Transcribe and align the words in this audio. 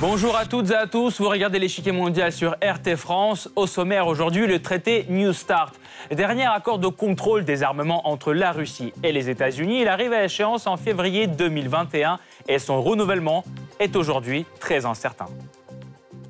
Bonjour 0.00 0.36
à 0.36 0.46
toutes 0.46 0.70
et 0.70 0.76
à 0.76 0.86
tous, 0.86 1.20
vous 1.20 1.28
regardez 1.28 1.58
l'échiquier 1.58 1.90
mondial 1.90 2.30
sur 2.30 2.52
RT 2.62 2.94
France. 2.94 3.50
Au 3.56 3.66
sommaire 3.66 4.06
aujourd'hui, 4.06 4.46
le 4.46 4.62
traité 4.62 5.04
New 5.08 5.32
Start. 5.32 5.74
Dernier 6.12 6.46
accord 6.46 6.78
de 6.78 6.86
contrôle 6.86 7.44
des 7.44 7.64
armements 7.64 8.08
entre 8.08 8.32
la 8.32 8.52
Russie 8.52 8.92
et 9.02 9.10
les 9.10 9.28
États-Unis, 9.28 9.80
il 9.80 9.88
arrive 9.88 10.12
à 10.12 10.22
échéance 10.22 10.68
en 10.68 10.76
février 10.76 11.26
2021 11.26 12.20
et 12.46 12.60
son 12.60 12.80
renouvellement 12.80 13.42
est 13.80 13.96
aujourd'hui 13.96 14.46
très 14.60 14.86
incertain. 14.86 15.26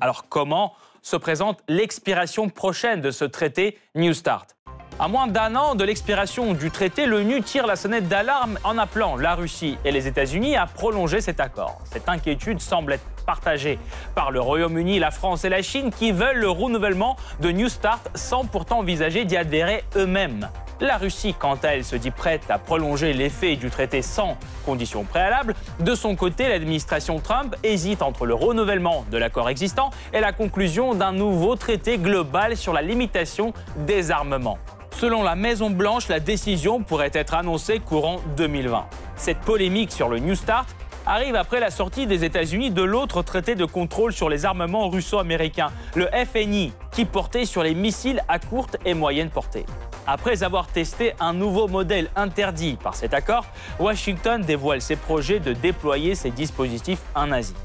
Alors 0.01 0.25
comment 0.29 0.73
se 1.03 1.15
présente 1.15 1.59
l'expiration 1.67 2.49
prochaine 2.49 3.01
de 3.01 3.11
ce 3.11 3.23
traité 3.23 3.77
New 3.93 4.13
Start? 4.13 4.55
À 4.97 5.07
moins 5.07 5.27
d'un 5.27 5.55
an 5.55 5.75
de 5.75 5.83
l'expiration 5.83 6.55
du 6.55 6.71
traité, 6.71 7.05
l'ONU 7.05 7.43
tire 7.43 7.67
la 7.67 7.75
sonnette 7.75 8.07
d'alarme 8.07 8.57
en 8.63 8.79
appelant 8.79 9.15
la 9.15 9.35
Russie 9.35 9.77
et 9.85 9.91
les 9.91 10.07
États-Unis 10.07 10.57
à 10.57 10.65
prolonger 10.65 11.21
cet 11.21 11.39
accord. 11.39 11.79
Cette 11.85 12.09
inquiétude 12.09 12.59
semble 12.59 12.93
être 12.93 13.05
partagée 13.29 13.77
par 14.15 14.31
le 14.31 14.41
Royaume-Uni, 14.41 14.97
la 14.97 15.11
France 15.11 15.45
et 15.45 15.49
la 15.49 15.61
Chine 15.61 15.91
qui 15.91 16.11
veulent 16.11 16.39
le 16.39 16.49
renouvellement 16.49 17.15
de 17.41 17.51
New 17.51 17.69
Start 17.69 18.09
sans 18.15 18.43
pourtant 18.45 18.79
envisager 18.79 19.23
d'y 19.23 19.37
adhérer 19.37 19.83
eux-mêmes. 19.95 20.49
La 20.79 20.97
Russie, 20.97 21.35
quant 21.37 21.53
à 21.61 21.67
elle, 21.75 21.85
se 21.85 21.95
dit 21.95 22.09
prête 22.09 22.49
à 22.49 22.57
prolonger 22.57 23.13
l'effet 23.13 23.55
du 23.55 23.69
traité 23.69 24.01
sans 24.01 24.35
conditions 24.65 25.03
préalables. 25.03 25.53
De 25.79 25.93
son 25.93 26.15
côté, 26.15 26.49
l'administration 26.49 27.19
Trump 27.19 27.55
hésite 27.61 28.01
entre 28.01 28.25
le 28.25 28.33
renouvellement 28.33 29.05
de 29.11 29.19
l'accord 29.19 29.47
existant 29.47 29.91
et 30.11 30.21
la 30.21 30.31
conclusion 30.31 30.95
d'un 30.95 31.11
nouveau 31.11 31.55
traité 31.55 31.99
global 31.99 32.57
sur 32.57 32.73
la 32.73 32.81
limitation 32.81 33.53
des 33.85 34.09
armements. 34.09 34.57
Selon 34.89 35.21
la 35.21 35.35
Maison-Blanche, 35.35 36.07
la 36.07 36.19
décision 36.19 36.81
pourrait 36.81 37.11
être 37.13 37.35
annoncée 37.35 37.77
courant 37.77 38.21
2020. 38.37 38.87
Cette 39.17 39.39
polémique 39.41 39.91
sur 39.91 40.09
le 40.09 40.17
New 40.17 40.33
Start 40.33 40.65
arrive 41.09 41.35
après 41.35 41.59
la 41.59 41.71
sortie 41.71 42.05
des 42.05 42.23
États-Unis 42.23 42.69
de 42.69 42.83
l'autre 42.83 43.23
traité 43.23 43.55
de 43.55 43.65
contrôle 43.65 44.13
sur 44.13 44.29
les 44.29 44.45
armements 44.45 44.89
russo-américains, 44.89 45.71
le 45.95 46.07
FNI, 46.07 46.71
qui 46.91 47.05
portait 47.05 47.45
sur 47.45 47.63
les 47.63 47.73
missiles 47.73 48.23
à 48.27 48.37
courte 48.37 48.77
et 48.85 48.93
moyenne 48.93 49.31
portée. 49.31 49.65
Après 50.05 50.43
avoir 50.43 50.67
testé 50.67 51.13
un 51.19 51.33
nouveau 51.33 51.67
modèle 51.67 52.09
interdit 52.15 52.77
par 52.81 52.95
cet 52.95 53.15
accord, 53.15 53.45
Washington 53.79 54.41
dévoile 54.41 54.81
ses 54.81 54.95
projets 54.95 55.39
de 55.39 55.53
déployer 55.53 56.13
ces 56.13 56.29
dispositifs 56.29 57.01
en 57.15 57.31
Asie. 57.31 57.55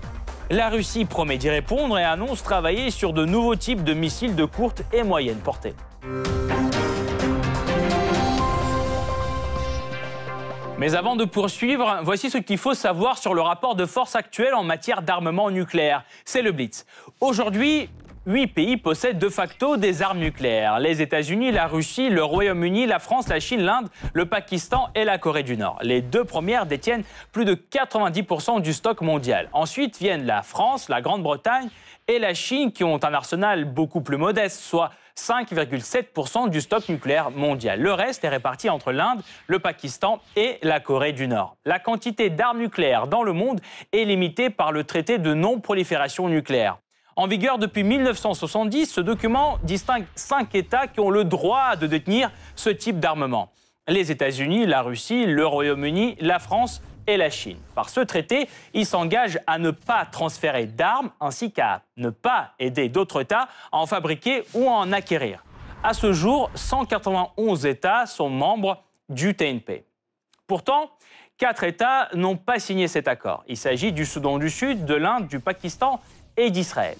La 0.50 0.70
Russie 0.70 1.04
promet 1.04 1.36
d'y 1.36 1.50
répondre 1.50 1.98
et 1.98 2.04
annonce 2.04 2.42
travailler 2.42 2.90
sur 2.90 3.12
de 3.12 3.26
nouveaux 3.26 3.56
types 3.56 3.84
de 3.84 3.92
missiles 3.92 4.34
de 4.34 4.44
courte 4.46 4.82
et 4.92 5.02
moyenne 5.02 5.38
portée. 5.38 5.74
Mais 10.76 10.96
avant 10.96 11.14
de 11.14 11.24
poursuivre, 11.24 12.00
voici 12.02 12.30
ce 12.30 12.38
qu'il 12.38 12.58
faut 12.58 12.74
savoir 12.74 13.18
sur 13.18 13.32
le 13.32 13.40
rapport 13.40 13.76
de 13.76 13.86
force 13.86 14.16
actuel 14.16 14.54
en 14.54 14.64
matière 14.64 15.02
d'armement 15.02 15.50
nucléaire. 15.50 16.04
C'est 16.24 16.42
le 16.42 16.50
Blitz. 16.50 16.84
Aujourd'hui, 17.20 17.88
Huit 18.26 18.46
pays 18.46 18.78
possèdent 18.78 19.18
de 19.18 19.28
facto 19.28 19.76
des 19.76 20.00
armes 20.00 20.18
nucléaires. 20.18 20.78
Les 20.78 21.02
États-Unis, 21.02 21.52
la 21.52 21.66
Russie, 21.66 22.08
le 22.08 22.24
Royaume-Uni, 22.24 22.86
la 22.86 22.98
France, 22.98 23.28
la 23.28 23.38
Chine, 23.38 23.60
l'Inde, 23.60 23.88
le 24.14 24.24
Pakistan 24.24 24.88
et 24.94 25.04
la 25.04 25.18
Corée 25.18 25.42
du 25.42 25.58
Nord. 25.58 25.78
Les 25.82 26.00
deux 26.00 26.24
premières 26.24 26.64
détiennent 26.64 27.04
plus 27.32 27.44
de 27.44 27.54
90% 27.54 28.62
du 28.62 28.72
stock 28.72 29.02
mondial. 29.02 29.50
Ensuite 29.52 29.98
viennent 29.98 30.24
la 30.24 30.40
France, 30.40 30.88
la 30.88 31.02
Grande-Bretagne 31.02 31.68
et 32.08 32.18
la 32.18 32.32
Chine 32.32 32.72
qui 32.72 32.82
ont 32.82 32.98
un 33.04 33.12
arsenal 33.12 33.66
beaucoup 33.66 34.00
plus 34.00 34.16
modeste, 34.16 34.60
soit 34.62 34.90
5,7% 35.18 36.50
du 36.50 36.60
stock 36.60 36.88
nucléaire 36.88 37.30
mondial. 37.30 37.80
Le 37.80 37.92
reste 37.92 38.24
est 38.24 38.28
réparti 38.28 38.68
entre 38.68 38.92
l'Inde, 38.92 39.22
le 39.46 39.58
Pakistan 39.58 40.20
et 40.36 40.58
la 40.62 40.80
Corée 40.80 41.12
du 41.12 41.28
Nord. 41.28 41.56
La 41.64 41.78
quantité 41.78 42.30
d'armes 42.30 42.58
nucléaires 42.58 43.06
dans 43.06 43.22
le 43.22 43.32
monde 43.32 43.60
est 43.92 44.04
limitée 44.04 44.50
par 44.50 44.72
le 44.72 44.84
traité 44.84 45.18
de 45.18 45.34
non-prolifération 45.34 46.28
nucléaire. 46.28 46.78
En 47.16 47.28
vigueur 47.28 47.58
depuis 47.58 47.84
1970, 47.84 48.86
ce 48.86 49.00
document 49.00 49.58
distingue 49.62 50.04
cinq 50.16 50.54
États 50.56 50.88
qui 50.88 50.98
ont 50.98 51.10
le 51.10 51.24
droit 51.24 51.76
de 51.76 51.86
détenir 51.86 52.32
ce 52.56 52.70
type 52.70 52.98
d'armement. 52.98 53.52
Les 53.86 54.10
États-Unis, 54.10 54.66
la 54.66 54.82
Russie, 54.82 55.26
le 55.26 55.46
Royaume-Uni, 55.46 56.16
la 56.20 56.40
France 56.40 56.82
et 57.06 57.16
la 57.16 57.30
Chine. 57.30 57.58
Par 57.74 57.88
ce 57.88 58.00
traité, 58.00 58.48
ils 58.72 58.86
s'engagent 58.86 59.38
à 59.46 59.58
ne 59.58 59.70
pas 59.70 60.04
transférer 60.06 60.66
d'armes 60.66 61.10
ainsi 61.20 61.52
qu'à 61.52 61.82
ne 61.96 62.10
pas 62.10 62.52
aider 62.58 62.88
d'autres 62.88 63.22
États 63.22 63.48
à 63.72 63.78
en 63.78 63.86
fabriquer 63.86 64.44
ou 64.54 64.68
à 64.68 64.72
en 64.72 64.92
acquérir. 64.92 65.44
À 65.82 65.92
ce 65.92 66.12
jour, 66.12 66.50
191 66.54 67.66
États 67.66 68.06
sont 68.06 68.30
membres 68.30 68.82
du 69.08 69.34
TNP. 69.34 69.84
Pourtant, 70.46 70.90
quatre 71.36 71.64
États 71.64 72.08
n'ont 72.14 72.36
pas 72.36 72.58
signé 72.58 72.88
cet 72.88 73.08
accord. 73.08 73.44
Il 73.48 73.56
s'agit 73.56 73.92
du 73.92 74.06
Soudan 74.06 74.38
du 74.38 74.50
Sud, 74.50 74.84
de 74.84 74.94
l'Inde, 74.94 75.26
du 75.26 75.40
Pakistan 75.40 76.00
et 76.36 76.50
d'Israël. 76.50 76.96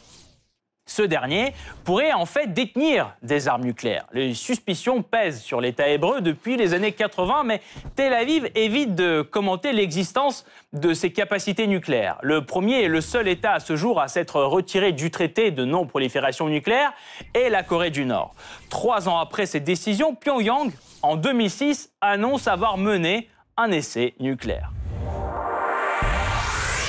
Ce 0.86 1.00
dernier 1.00 1.54
pourrait 1.84 2.12
en 2.12 2.26
fait 2.26 2.52
détenir 2.52 3.14
des 3.22 3.48
armes 3.48 3.64
nucléaires. 3.64 4.06
Les 4.12 4.34
suspicions 4.34 5.02
pèsent 5.02 5.40
sur 5.40 5.62
l'État 5.62 5.88
hébreu 5.88 6.20
depuis 6.20 6.58
les 6.58 6.74
années 6.74 6.92
80, 6.92 7.42
mais 7.44 7.62
Tel 7.96 8.12
Aviv 8.12 8.50
évite 8.54 8.94
de 8.94 9.22
commenter 9.22 9.72
l'existence 9.72 10.44
de 10.74 10.92
ses 10.92 11.10
capacités 11.10 11.66
nucléaires. 11.66 12.18
Le 12.22 12.44
premier 12.44 12.82
et 12.82 12.88
le 12.88 13.00
seul 13.00 13.28
État 13.28 13.52
à 13.52 13.60
ce 13.60 13.76
jour 13.76 13.98
à 13.98 14.08
s'être 14.08 14.42
retiré 14.42 14.92
du 14.92 15.10
traité 15.10 15.50
de 15.50 15.64
non-prolifération 15.64 16.48
nucléaire 16.48 16.92
est 17.32 17.48
la 17.48 17.62
Corée 17.62 17.90
du 17.90 18.04
Nord. 18.04 18.34
Trois 18.68 19.08
ans 19.08 19.18
après 19.18 19.46
cette 19.46 19.64
décision, 19.64 20.14
Pyongyang, 20.14 20.70
en 21.00 21.16
2006, 21.16 21.92
annonce 22.02 22.46
avoir 22.46 22.76
mené 22.76 23.30
un 23.56 23.70
essai 23.70 24.14
nucléaire. 24.20 24.73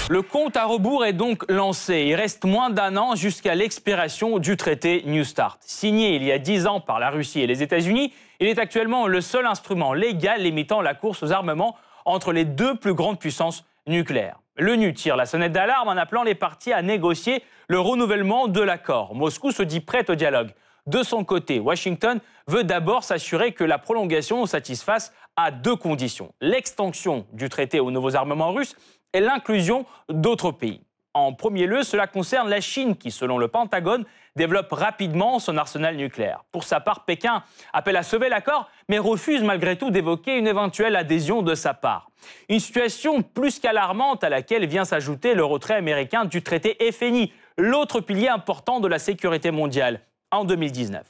Le 0.08 0.22
compte 0.22 0.56
à 0.56 0.66
rebours 0.66 1.04
est 1.04 1.14
donc 1.14 1.50
lancé. 1.50 2.06
Il 2.08 2.14
reste 2.14 2.46
moins 2.46 2.70
d'un 2.70 2.96
an 2.96 3.16
jusqu'à 3.16 3.56
l'expiration 3.56 4.38
du 4.38 4.56
traité 4.56 5.02
New 5.08 5.24
Start. 5.24 5.58
Signé 5.62 6.16
il 6.16 6.24
y 6.24 6.32
a 6.32 6.38
dix 6.38 6.68
ans 6.68 6.80
par 6.80 7.00
la 7.00 7.10
Russie 7.10 7.42
et 7.42 7.48
les 7.48 7.64
États-Unis, 7.64 8.14
il 8.40 8.48
est 8.48 8.60
actuellement 8.60 9.08
le 9.08 9.20
seul 9.20 9.48
instrument 9.48 9.94
légal 9.94 10.44
limitant 10.44 10.82
la 10.82 10.94
course 10.94 11.24
aux 11.24 11.32
armements 11.32 11.76
entre 12.06 12.34
les 12.34 12.46
deux 12.46 12.76
plus 12.76 12.94
grandes 12.94 13.18
puissances 13.18 13.66
nucléaires. 13.88 14.40
L'ONU 14.58 14.94
tire 14.94 15.16
la 15.16 15.26
sonnette 15.26 15.54
d'alarme 15.54 15.88
en 15.88 15.98
appelant 15.98 16.22
les 16.22 16.36
parties 16.36 16.72
à 16.72 16.84
négocier 16.84 17.42
le 17.68 17.80
renouvellement 17.80 18.48
de 18.48 18.62
l'accord. 18.62 19.16
Moscou 19.16 19.50
se 19.50 19.64
dit 19.64 19.80
prête 19.80 20.12
au 20.12 20.16
dialogue. 20.16 20.52
De 20.86 21.02
son 21.02 21.24
côté, 21.24 21.60
Washington 21.60 22.20
veut 22.46 22.64
d'abord 22.64 23.04
s'assurer 23.04 23.54
que 23.54 23.64
la 23.64 23.80
prolongation 23.80 24.46
satisfasse 24.46 25.12
à 25.36 25.50
deux 25.50 25.76
conditions. 25.76 26.32
L'extension 26.42 27.26
du 27.34 27.50
traité 27.50 27.80
aux 27.80 27.90
nouveaux 27.90 28.16
armements 28.16 28.54
russes 28.54 28.76
et 29.16 29.22
l'inclusion 29.22 29.86
d'autres 30.10 30.52
pays. 30.52 30.82
En 31.14 31.32
premier 31.32 31.66
lieu, 31.66 31.84
cela 31.84 32.08
concerne 32.08 32.50
la 32.50 32.60
Chine 32.60 32.98
qui, 32.98 33.10
selon 33.10 33.38
le 33.38 33.48
Pentagone, 33.48 34.04
développe 34.36 34.74
rapidement 34.74 35.40
son 35.40 35.56
arsenal 35.56 35.96
nucléaire. 35.96 36.44
Pour 36.52 36.66
sa 36.66 36.82
part, 36.82 37.06
Pékin 37.06 37.42
appelle 37.72 37.96
à 37.96 38.04
sauver 38.04 38.28
l'accord, 38.28 38.70
mais 38.90 39.00
refuse 39.00 39.42
malgré 39.42 39.78
tout 39.78 39.92
d'évoquer 39.92 40.38
une 40.38 40.48
éventuelle 40.48 40.98
adhésion 40.98 41.42
de 41.42 41.56
sa 41.56 41.74
part. 41.74 42.10
Une 42.50 42.60
situation 42.60 43.22
plus 43.22 43.60
qu'alarmante 43.60 44.26
à 44.26 44.30
laquelle 44.30 44.66
vient 44.66 44.84
s'ajouter 44.84 45.36
le 45.36 45.46
retrait 45.46 45.76
américain 45.76 46.26
du 46.26 46.44
traité 46.44 46.78
FNI, 46.92 47.32
l'autre 47.58 48.02
pilier 48.02 48.28
important 48.28 48.82
de 48.82 48.90
la 48.90 49.00
sécurité 49.00 49.52
mondiale, 49.52 50.02
en 50.32 50.44
2019. 50.44 51.08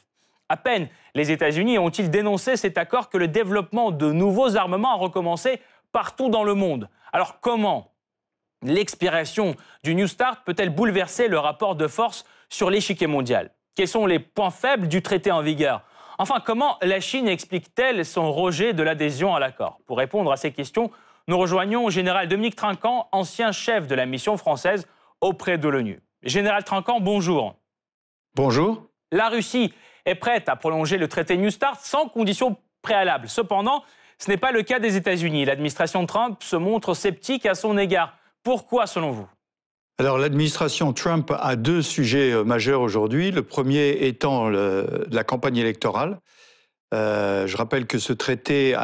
À 0.50 0.58
peine 0.58 0.88
les 1.16 1.32
États-Unis 1.32 1.80
ont-ils 1.80 2.12
dénoncé 2.12 2.58
cet 2.58 2.78
accord 2.78 3.10
que 3.10 3.18
le 3.18 3.28
développement 3.28 3.90
de 3.90 4.12
nouveaux 4.12 4.56
armements 4.56 4.92
a 4.92 4.98
recommencé 4.98 5.60
partout 5.92 6.30
dans 6.30 6.44
le 6.44 6.54
monde. 6.54 6.90
Alors 7.12 7.40
comment 7.40 7.95
l'expiration 8.62 9.56
du 9.84 9.96
New 9.96 10.08
Start 10.08 10.44
peut-elle 10.46 10.70
bouleverser 10.70 11.28
le 11.28 11.40
rapport 11.40 11.76
de 11.76 11.88
force 11.88 12.26
sur 12.50 12.70
l'échiquier 12.70 13.08
mondial? 13.08 13.52
Quels 13.76 13.88
sont 13.88 14.06
les 14.06 14.20
points 14.20 14.52
faibles 14.52 14.88
du 14.88 15.02
traité 15.02 15.32
en 15.32 15.41
vigueur? 15.41 15.82
Enfin, 16.18 16.40
comment 16.40 16.78
la 16.82 17.00
Chine 17.00 17.28
explique-t-elle 17.28 18.06
son 18.06 18.32
rejet 18.32 18.74
de 18.74 18.84
l'adhésion 18.84 19.35
à 19.35 19.40
l'accord? 19.40 19.79
Pour 19.85 19.97
répondre 19.97 20.32
à 20.32 20.38
ces 20.38 20.52
questions, 20.52 20.91
nous 21.28 21.38
rejoignons 21.38 21.90
Général 21.90 22.28
Dominique 22.28 22.56
Trinquant, 22.56 23.09
ancien 23.12 23.52
chef 23.52 23.88
de 23.88 23.96
la 23.96 24.06
mission 24.06 24.38
française 24.38 24.88
auprès 25.22 25.58
de 25.58 25.68
l'ONU. 25.68 26.02
Général 26.24 26.64
Trinquant, 26.64 27.00
bonjour. 27.00 27.56
Bonjour. 28.35 28.88
La 29.12 29.29
Russie 29.29 29.74
est 30.06 30.16
prête 30.16 30.50
à 30.50 30.56
prolonger 30.56 30.97
le 30.97 31.08
traité 31.08 31.35
New 31.35 31.50
Start 31.50 31.79
sans 31.82 32.08
conditions 32.08 32.58
préalables. 32.82 33.28
Cependant, 33.28 33.84
ce 34.18 34.29
n'est 34.29 34.38
pas 34.38 34.52
le 34.52 34.62
cas 34.62 34.79
des 34.79 34.96
États-Unis. 34.96 35.46
L'administration 35.46 36.06
Trump 36.06 36.41
se 36.44 36.56
montre 36.56 36.94
sceptique 36.94 37.46
à 37.46 37.56
son 37.56 37.78
égard. 37.78 38.16
Pourquoi 38.46 38.86
selon 38.86 39.09
vous? 39.09 39.28
Alors 39.97 40.20
l'administration 40.20 40.94
Trump 40.94 41.34
a 41.36 41.56
deux 41.56 41.82
sujets 41.82 42.32
euh, 42.32 42.44
majeurs 42.44 42.82
aujourd'hui. 42.82 43.32
Le 43.32 43.42
premier 43.42 44.06
étant 44.06 44.50
la 44.50 45.24
campagne 45.24 45.58
électorale. 45.58 46.20
Euh, 46.94 47.47
je 47.47 47.58
rappelle 47.58 47.88
que 47.88 47.97
ce 47.97 48.14
traité 48.14 48.76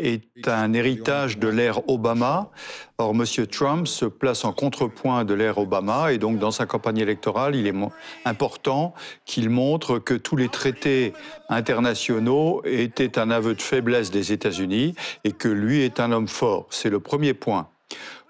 est 0.00 0.48
un 0.48 0.72
héritage 0.72 1.38
de 1.38 1.46
l'ère 1.46 1.88
Obama. 1.88 2.50
Or, 2.98 3.12
M. 3.12 3.46
Trump 3.46 3.86
se 3.86 4.04
place 4.04 4.44
en 4.44 4.52
contrepoint 4.52 5.24
de 5.24 5.32
l'ère 5.32 5.58
Obama 5.58 6.12
et 6.12 6.18
donc 6.18 6.40
dans 6.40 6.50
sa 6.50 6.66
campagne 6.66 6.98
électorale, 6.98 7.54
il 7.54 7.68
est 7.68 7.74
important 8.24 8.94
qu'il 9.26 9.48
montre 9.48 10.00
que 10.00 10.14
tous 10.14 10.34
les 10.34 10.48
traités 10.48 11.12
internationaux 11.48 12.62
étaient 12.64 13.16
un 13.20 13.30
aveu 13.30 13.54
de 13.54 13.62
faiblesse 13.62 14.10
des 14.10 14.32
États-Unis 14.32 14.96
et 15.22 15.30
que 15.30 15.48
lui 15.48 15.82
est 15.82 16.00
un 16.00 16.10
homme 16.10 16.28
fort. 16.28 16.66
C'est 16.70 16.90
le 16.90 16.98
premier 16.98 17.32
point. 17.32 17.68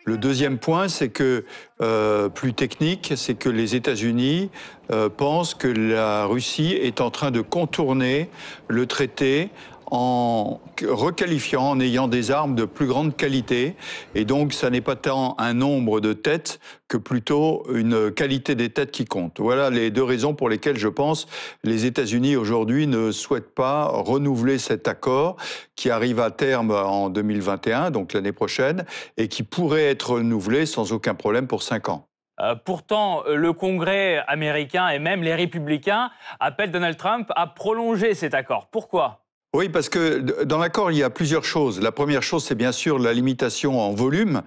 Le 0.06 0.19
deuxième 0.19 0.59
point, 0.59 0.89
c'est 0.89 1.09
que, 1.09 1.47
euh, 1.81 2.29
plus 2.29 2.53
technique, 2.53 3.15
c'est 3.17 3.35
que 3.35 3.49
les 3.49 3.75
États-Unis 3.75 4.51
euh, 4.91 5.09
pensent 5.09 5.55
que 5.55 5.69
la 5.69 6.27
Russie 6.27 6.73
est 6.73 7.01
en 7.01 7.11
train 7.11 7.31
de 7.31 7.41
contourner 7.41 8.29
le 8.69 8.85
traité 8.87 9.49
en 9.91 10.61
requalifiant, 10.83 11.71
en 11.71 11.81
ayant 11.81 12.09
des 12.09 12.31
armes 12.31 12.55
de 12.55 12.65
plus 12.65 12.87
grande 12.87 13.17
qualité. 13.17 13.77
Et 14.15 14.25
donc, 14.25 14.53
ça 14.53 14.71
n'est 14.71 14.81
pas 14.81 14.97
tant 14.97 15.35
un 15.39 15.55
nombre 15.55 16.01
de 16.01 16.13
têtes 16.13 16.61
que 16.89 16.97
plutôt 16.97 17.65
une 17.73 18.11
qualité 18.11 18.55
des 18.55 18.71
têtes 18.71 18.91
qui 18.91 19.05
compte. 19.05 19.41
Voilà 19.41 19.71
les 19.71 19.91
deux 19.91 20.03
raisons 20.03 20.35
pour 20.35 20.49
lesquelles 20.49 20.79
je 20.79 20.89
pense 20.89 21.27
les 21.63 21.87
États-Unis 21.87 22.37
aujourd'hui 22.37 22.87
ne 22.87 23.11
souhaitent 23.11 23.55
pas 23.55 23.87
renouveler 23.87 24.59
cet 24.59 24.89
accord 24.89 25.37
qui 25.77 25.91
arrive 25.91 26.21
à 26.21 26.31
terme 26.31 26.71
en 26.71 27.11
2021, 27.11 27.91
donc 27.91 28.13
l'année 28.13 28.33
prochaine, 28.33 28.85
et 29.17 29.29
qui 29.29 29.43
pourrait 29.43 29.87
être 29.87 30.15
renouvelé 30.15 30.67
sans 30.67 30.93
aucun 30.93 31.15
problème 31.15 31.47
pour 31.47 31.63
cinq 31.63 31.89
ans. 31.89 32.09
Euh, 32.41 32.55
pourtant, 32.57 33.23
le 33.29 33.53
Congrès 33.53 34.23
américain 34.27 34.89
et 34.89 34.99
même 34.99 35.23
les 35.23 35.35
républicains 35.35 36.11
appellent 36.41 36.73
Donald 36.73 36.97
Trump 36.97 37.31
à 37.37 37.47
prolonger 37.47 38.15
cet 38.15 38.35
accord. 38.35 38.69
Pourquoi? 38.71 39.24
Oui, 39.55 39.69
parce 39.69 39.89
que 39.89 40.43
dans 40.43 40.59
l'accord, 40.59 40.91
il 40.91 40.99
y 40.99 41.05
a 41.05 41.11
plusieurs 41.11 41.45
choses. 41.45 41.81
La 41.81 41.93
première 41.93 42.25
chose, 42.25 42.43
c'est 42.43 42.56
bien 42.56 42.73
sûr 42.73 42.99
la 42.99 43.12
limitation 43.12 43.81
en 43.81 43.93
volume, 43.93 44.43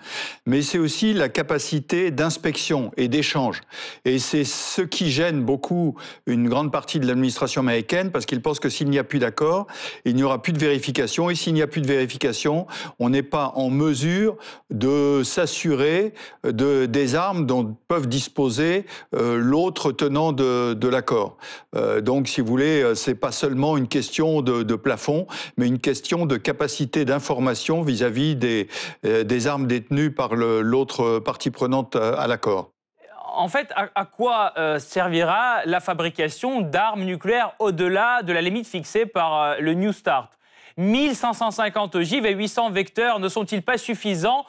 mais 0.46 0.62
c'est 0.62 0.80
aussi 0.80 1.14
la 1.14 1.30
capacité 1.30 2.12
d'inspection 2.12 2.92
et 2.98 3.08
d'échange. 3.08 3.62
Et 4.04 4.20
c'est 4.20 4.44
ce 4.44 4.82
qui 4.82 5.10
gêne 5.10 5.44
beaucoup 5.44 5.96
une 6.26 6.50
grande 6.50 6.74
partie 6.74 7.00
de 7.00 7.08
l'administration 7.08 7.62
américaine, 7.62 8.12
parce 8.12 8.26
qu'ils 8.26 8.42
pensent 8.42 8.60
que 8.60 8.68
s'il 8.68 8.90
n'y 8.90 9.00
a 9.00 9.06
plus 9.06 9.20
d'accord, 9.20 9.68
il 10.04 10.14
n'y 10.14 10.24
aura 10.24 10.42
plus 10.42 10.52
de 10.52 10.60
vérification. 10.60 11.30
Et 11.30 11.36
s'il 11.36 11.54
n'y 11.54 11.62
a 11.62 11.68
plus 11.68 11.80
de 11.80 11.88
vérification, 11.88 12.68
on 13.00 13.10
n'est 13.10 13.24
pas 13.24 13.54
en 13.56 13.70
mesure 13.70 14.36
de 14.72 15.22
s'assurer 15.24 16.14
de, 16.44 16.86
des 16.86 17.16
armes 17.16 17.46
dont 17.46 17.78
peuvent 17.88 18.08
disposer 18.08 18.86
euh, 19.16 19.38
l'autre 19.38 19.94
tenant 19.94 20.34
de, 20.34 20.74
de 20.74 20.88
l'accord. 20.90 21.38
Euh, 21.78 22.02
donc, 22.02 22.28
si 22.28 22.42
vous 22.42 22.48
voulez, 22.48 22.82
euh, 22.82 22.94
c'est 22.94 23.16
pas 23.16 23.32
seulement 23.32 23.78
une 23.78 23.88
question 23.88 24.42
de, 24.42 24.64
de 24.64 24.76
mais 25.58 25.68
une 25.68 25.80
question 25.80 26.26
de 26.26 26.38
capacité 26.38 27.06
d'information 27.06 27.82
vis-à-vis 27.82 28.36
des, 28.36 28.68
euh, 29.06 29.24
des 29.24 29.48
armes 29.48 29.68
détenues 29.68 30.12
par 30.12 30.36
l'autre 30.36 31.20
partie 31.20 31.52
prenante 31.52 31.96
à, 31.96 32.28
l'accord. 32.28 32.72
En 33.36 33.48
fait, 33.48 33.72
à, 33.76 34.06
quoi 34.06 34.54
euh, 34.58 34.80
servira 34.80 35.62
la 35.66 35.80
fabrication 35.80 36.62
d'armes 36.62 37.04
nucléaires 37.04 37.54
au-delà 37.60 38.24
de 38.24 38.34
la 38.34 38.42
limite 38.42 38.68
fixée 38.68 39.06
par 39.06 39.42
euh, 39.42 39.56
le 39.60 39.74
New 39.74 39.92
Start? 39.92 40.34
1550 40.78 41.96
ogives 41.96 42.26
et 42.26 42.34
800 42.34 42.70
vecteurs 42.70 43.20
ne 43.20 43.30
sont-ils 43.30 43.64
pas 43.64 43.80
suffisants 43.80 44.46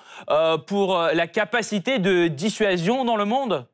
pour 0.66 0.98
la 0.98 1.26
capacité 1.26 1.98
de 1.98 2.28
dissuasion 2.28 3.06
dans 3.06 3.16
le 3.16 3.24
monde? 3.24 3.66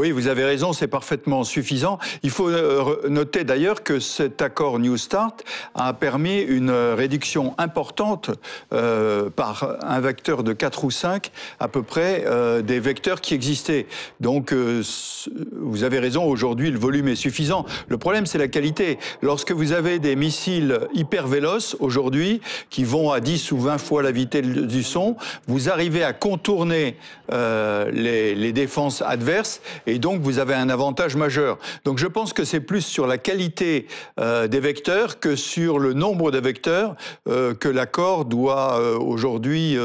Oui, 0.00 0.12
vous 0.12 0.28
avez 0.28 0.46
raison, 0.46 0.72
c'est 0.72 0.88
parfaitement 0.88 1.44
suffisant. 1.44 1.98
Il 2.22 2.30
faut 2.30 2.48
euh, 2.48 3.06
noter 3.10 3.44
d'ailleurs 3.44 3.82
que 3.82 4.00
cet 4.00 4.40
accord 4.40 4.78
New 4.78 4.96
Start 4.96 5.44
a 5.74 5.92
permis 5.92 6.40
une 6.40 6.70
réduction 6.70 7.54
importante 7.58 8.30
euh, 8.72 9.28
par 9.28 9.76
un 9.82 10.00
vecteur 10.00 10.42
de 10.42 10.54
4 10.54 10.84
ou 10.84 10.90
5 10.90 11.30
à 11.58 11.68
peu 11.68 11.82
près 11.82 12.24
euh, 12.24 12.62
des 12.62 12.80
vecteurs 12.80 13.20
qui 13.20 13.34
existaient. 13.34 13.86
Donc 14.20 14.54
vous 14.54 15.84
avez 15.84 15.98
raison, 15.98 16.24
aujourd'hui 16.24 16.70
le 16.70 16.78
volume 16.78 17.08
est 17.08 17.14
suffisant. 17.14 17.66
Le 17.88 17.98
problème 17.98 18.24
c'est 18.24 18.38
la 18.38 18.48
qualité. 18.48 18.98
Lorsque 19.20 19.52
vous 19.52 19.72
avez 19.72 19.98
des 19.98 20.16
missiles 20.16 20.80
hyper 20.94 21.26
véloces 21.26 21.76
aujourd'hui 21.78 22.40
qui 22.70 22.84
vont 22.84 23.12
à 23.12 23.20
10 23.20 23.52
ou 23.52 23.58
20 23.58 23.76
fois 23.76 24.02
la 24.02 24.12
vitesse 24.12 24.46
du 24.46 24.82
son, 24.82 25.16
vous 25.46 25.68
arrivez 25.68 26.04
à 26.04 26.14
contourner 26.14 26.96
les, 27.30 28.52
défenses 28.52 29.02
adverses 29.02 29.60
donc 29.98 30.20
vous 30.20 30.38
avez 30.38 30.54
un 30.54 30.68
avantage 30.68 31.16
majeur. 31.16 31.58
Donc 31.84 31.98
je 31.98 32.06
pense 32.06 32.32
que 32.32 32.44
c'est 32.44 32.60
plus 32.60 32.82
sur 32.82 33.06
la 33.06 33.18
qualité 33.18 33.86
euh, 34.18 34.48
des 34.48 34.60
vecteurs 34.60 35.20
que 35.20 35.36
sur 35.36 35.78
le 35.78 35.92
nombre 35.92 36.30
de 36.30 36.38
vecteurs 36.38 36.96
euh, 37.28 37.54
que 37.54 37.68
l'accord 37.68 38.24
doit 38.24 38.78
euh, 38.78 38.98
aujourd'hui 38.98 39.76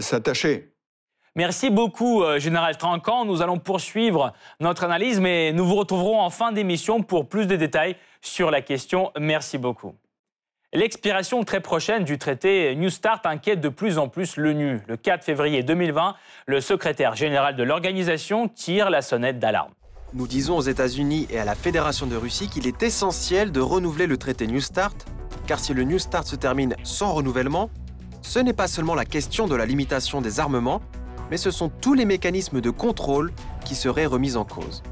s'attacher. 0.00 0.72
Merci 1.34 1.70
beaucoup, 1.70 2.24
Général 2.38 2.76
Trancan. 2.76 3.24
Nous 3.24 3.42
allons 3.42 3.58
poursuivre 3.58 4.32
notre 4.60 4.84
analyse, 4.84 5.20
mais 5.20 5.52
nous 5.52 5.66
vous 5.66 5.76
retrouverons 5.76 6.20
en 6.20 6.30
fin 6.30 6.52
d'émission 6.52 7.02
pour 7.02 7.28
plus 7.28 7.46
de 7.46 7.56
détails 7.56 7.96
sur 8.22 8.50
la 8.50 8.60
question. 8.60 9.12
Merci 9.18 9.58
beaucoup. 9.58 9.94
L'expiration 10.74 11.44
très 11.44 11.60
prochaine 11.60 12.04
du 12.04 12.18
traité 12.18 12.76
New 12.76 12.90
Start 12.90 13.24
inquiète 13.24 13.62
de 13.62 13.70
plus 13.70 13.96
en 13.96 14.08
plus 14.08 14.36
l'ONU. 14.36 14.80
Le 14.86 14.98
4 14.98 15.24
février 15.24 15.62
2020, 15.62 16.14
le 16.44 16.60
secrétaire 16.60 17.14
général 17.16 17.56
de 17.56 17.62
l'organisation 17.62 18.48
tire 18.48 18.90
la 18.90 19.00
sonnette 19.00 19.38
d'alarme. 19.38 19.72
Nous 20.12 20.26
disons 20.26 20.58
aux 20.58 20.62
États-Unis 20.62 21.26
et 21.30 21.38
à 21.38 21.46
la 21.46 21.54
Fédération 21.54 22.06
de 22.06 22.16
Russie 22.16 22.50
qu'il 22.50 22.66
est 22.66 22.82
essentiel 22.82 23.50
de 23.50 23.60
renouveler 23.62 24.06
le 24.06 24.18
traité 24.18 24.46
New 24.46 24.60
Start, 24.60 25.06
car 25.46 25.58
si 25.58 25.72
le 25.72 25.84
New 25.84 25.98
Start 25.98 26.26
se 26.26 26.36
termine 26.36 26.76
sans 26.82 27.14
renouvellement, 27.14 27.70
ce 28.20 28.38
n'est 28.38 28.52
pas 28.52 28.68
seulement 28.68 28.94
la 28.94 29.06
question 29.06 29.46
de 29.46 29.56
la 29.56 29.64
limitation 29.64 30.20
des 30.20 30.38
armements, 30.38 30.82
mais 31.30 31.38
ce 31.38 31.50
sont 31.50 31.70
tous 31.70 31.94
les 31.94 32.04
mécanismes 32.04 32.60
de 32.60 32.68
contrôle 32.68 33.32
qui 33.64 33.74
seraient 33.74 34.04
remis 34.04 34.36
en 34.36 34.44
cause. 34.44 34.82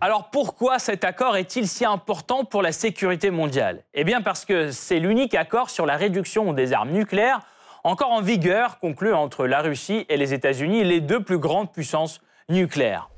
Alors 0.00 0.28
pourquoi 0.30 0.78
cet 0.78 1.04
accord 1.04 1.36
est-il 1.36 1.68
si 1.68 1.84
important 1.84 2.44
pour 2.44 2.62
la 2.62 2.72
sécurité 2.72 3.30
mondiale? 3.30 3.84
Eh 3.94 4.04
bien 4.04 4.20
parce 4.20 4.44
que 4.44 4.70
c'est 4.70 4.98
l'unique 4.98 5.34
accord 5.34 5.70
sur 5.70 5.86
la 5.86 5.96
réduction 5.96 6.52
des 6.52 6.72
armes 6.72 6.90
nucléaires 6.90 7.40
encore 7.84 8.12
en 8.12 8.22
vigueur 8.22 8.78
conclu 8.80 9.12
entre 9.12 9.46
la 9.46 9.60
Russie 9.60 10.06
et 10.08 10.16
les 10.16 10.32
États-Unis, 10.32 10.84
les 10.84 11.00
deux 11.00 11.22
plus 11.22 11.38
grandes 11.38 11.70
puissances 11.70 12.22
nucléaires. 12.48 13.10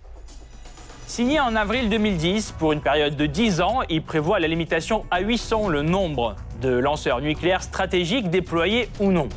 Signé 1.07 1.39
en 1.39 1.55
avril 1.55 1.89
2010 1.89 2.53
pour 2.59 2.73
une 2.73 2.81
période 2.81 3.15
de 3.15 3.27
10 3.27 3.61
ans, 3.61 3.83
il 3.89 4.03
prévoit 4.03 4.41
la 4.41 4.49
limitation 4.49 5.07
à 5.13 5.21
800 5.21 5.69
le 5.69 5.83
nombre 5.83 6.35
de 6.61 6.71
lanceurs 6.71 7.21
nucléaires 7.21 7.63
stratégiques 7.63 8.29
déployés 8.29 8.89
ou 8.99 9.13
non. 9.13 9.29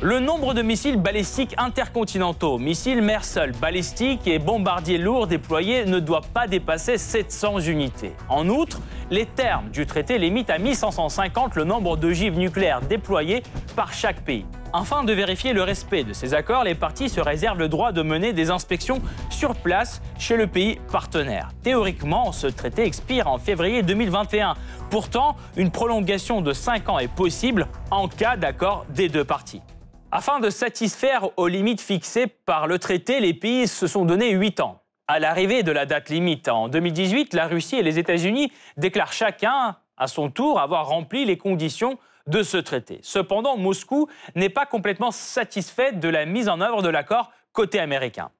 Le 0.00 0.18
nombre 0.18 0.54
de 0.54 0.62
missiles 0.62 1.00
balistiques 1.00 1.54
intercontinentaux, 1.56 2.58
missiles 2.58 3.00
mer-sol, 3.00 3.52
balistiques 3.60 4.26
et 4.26 4.40
bombardiers 4.40 4.98
lourds 4.98 5.28
déployés 5.28 5.86
ne 5.86 6.00
doit 6.00 6.20
pas 6.20 6.48
dépasser 6.48 6.98
700 6.98 7.60
unités. 7.60 8.12
En 8.28 8.48
outre, 8.48 8.80
les 9.10 9.24
termes 9.24 9.70
du 9.70 9.86
traité 9.86 10.18
limitent 10.18 10.50
à 10.50 10.58
1550 10.58 11.54
le 11.54 11.64
nombre 11.64 11.96
d'ogives 11.96 12.36
nucléaires 12.36 12.80
déployées 12.80 13.44
par 13.76 13.92
chaque 13.92 14.20
pays. 14.22 14.44
Afin 14.76 15.04
de 15.04 15.12
vérifier 15.12 15.52
le 15.52 15.62
respect 15.62 16.02
de 16.02 16.12
ces 16.12 16.34
accords, 16.34 16.64
les 16.64 16.74
parties 16.74 17.08
se 17.08 17.20
réservent 17.20 17.60
le 17.60 17.68
droit 17.68 17.92
de 17.92 18.02
mener 18.02 18.32
des 18.32 18.50
inspections 18.50 19.00
sur 19.30 19.54
place 19.54 20.02
chez 20.18 20.36
le 20.36 20.48
pays 20.48 20.80
partenaire. 20.90 21.50
Théoriquement, 21.62 22.32
ce 22.32 22.48
traité 22.48 22.82
expire 22.82 23.28
en 23.28 23.38
février 23.38 23.84
2021. 23.84 24.54
Pourtant, 24.90 25.36
une 25.56 25.70
prolongation 25.70 26.40
de 26.40 26.52
5 26.52 26.88
ans 26.88 26.98
est 26.98 27.06
possible 27.06 27.68
en 27.92 28.08
cas 28.08 28.36
d'accord 28.36 28.84
des 28.88 29.08
deux 29.08 29.24
parties. 29.24 29.62
Afin 30.10 30.40
de 30.40 30.50
satisfaire 30.50 31.28
aux 31.36 31.46
limites 31.46 31.80
fixées 31.80 32.26
par 32.26 32.66
le 32.66 32.80
traité, 32.80 33.20
les 33.20 33.32
pays 33.32 33.68
se 33.68 33.86
sont 33.86 34.04
donné 34.04 34.32
8 34.32 34.58
ans. 34.58 34.80
À 35.06 35.20
l'arrivée 35.20 35.62
de 35.62 35.70
la 35.70 35.86
date 35.86 36.08
limite 36.08 36.48
en 36.48 36.66
2018, 36.66 37.32
la 37.34 37.46
Russie 37.46 37.76
et 37.76 37.84
les 37.84 38.00
États-Unis 38.00 38.50
déclarent 38.76 39.12
chacun 39.12 39.76
à 39.96 40.08
son 40.08 40.30
tour 40.30 40.58
avoir 40.58 40.88
rempli 40.88 41.24
les 41.24 41.38
conditions 41.38 41.96
de 42.26 42.42
ce 42.42 42.56
traité. 42.56 43.00
Cependant, 43.02 43.56
Moscou 43.56 44.08
n'est 44.34 44.48
pas 44.48 44.66
complètement 44.66 45.10
satisfait 45.10 45.92
de 45.92 46.08
la 46.08 46.24
mise 46.24 46.48
en 46.48 46.60
œuvre 46.60 46.82
de 46.82 46.88
l'accord 46.88 47.30
côté 47.52 47.78
américain. 47.80 48.30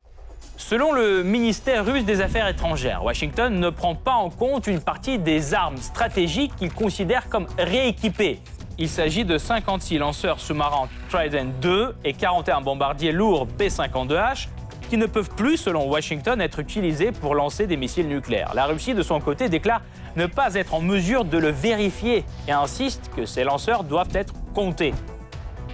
Selon 0.57 0.93
le 0.93 1.23
ministère 1.23 1.85
russe 1.85 2.05
des 2.05 2.21
Affaires 2.21 2.49
étrangères, 2.49 3.05
Washington 3.05 3.59
ne 3.59 3.71
prend 3.71 3.95
pas 3.95 4.13
en 4.13 4.31
compte 4.31 4.67
une 4.67 4.81
partie 4.81 5.19
des 5.19 5.53
armes 5.53 5.79
stratégiques 5.79 6.55
qu'il 6.57 6.73
considère 6.73 7.29
comme 7.29 7.47
rééquipées 7.59 8.41
il 8.77 8.89
s'agit 8.89 9.25
de 9.25 9.39
56 9.39 9.99
lanceurs 9.99 10.41
sous-marins 10.41 10.89
Trident 11.09 11.47
2 11.61 11.95
et 12.05 12.13
41 12.13 12.61
bombardiers 12.61 13.13
lourds 13.13 13.47
B-52H 13.47 14.49
qui 14.89 14.97
ne 14.97 15.07
peuvent 15.07 15.31
plus, 15.31 15.57
selon 15.57 15.89
Washington, 15.89 16.41
être 16.41 16.59
utilisés 16.59 17.13
pour 17.13 17.35
lancer 17.35 17.67
des 17.67 17.77
missiles 17.77 18.09
nucléaires. 18.09 18.53
La 18.55 18.67
Russie, 18.67 18.95
de 18.95 19.03
son 19.03 19.21
côté, 19.21 19.49
déclare 19.49 19.83
ne 20.17 20.27
pas 20.27 20.55
être 20.55 20.75
en 20.75 20.81
mesure 20.81 21.25
de 21.25 21.39
le 21.39 21.49
vérifier 21.49 22.25
et 22.49 22.53
insiste 22.53 23.11
que 23.17 23.27
ces 23.27 23.45
lanceurs 23.45 23.85
doivent 23.85 24.15
être 24.15 24.35
comptés. 24.55 24.95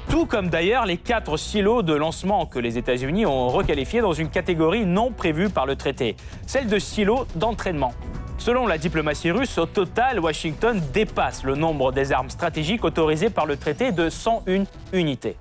Tout 0.09 0.26
comme 0.26 0.49
d'ailleurs 0.49 0.87
les 0.87 0.97
quatre 0.97 1.37
silos 1.37 1.83
de 1.83 1.95
lancement 1.95 2.47
que 2.47 2.59
les 2.59 2.79
États-Unis 2.79 3.26
ont 3.26 3.49
requalifiés 3.49 4.00
dans 4.00 4.12
une 4.12 4.29
catégorie 4.29 4.85
non 4.85 5.12
prévue 5.12 5.50
par 5.50 5.67
le 5.67 5.76
traité, 5.76 6.17
celle 6.47 6.67
de 6.67 6.79
silos 6.79 7.26
d'entraînement. 7.37 7.93
Selon 8.38 8.67
la 8.67 8.79
diplomatie 8.79 9.31
russe, 9.31 9.59
au 9.59 9.67
total, 9.67 10.19
Washington 10.19 10.81
dépasse 10.93 11.45
le 11.45 11.55
nombre 11.55 11.93
des 11.93 12.11
armes 12.11 12.31
stratégiques 12.31 12.85
autorisées 12.85 13.31
par 13.31 13.45
le 13.45 13.57
traité 13.57 13.93
de 13.93 14.09
101 14.09 14.64
unités. 14.93 15.37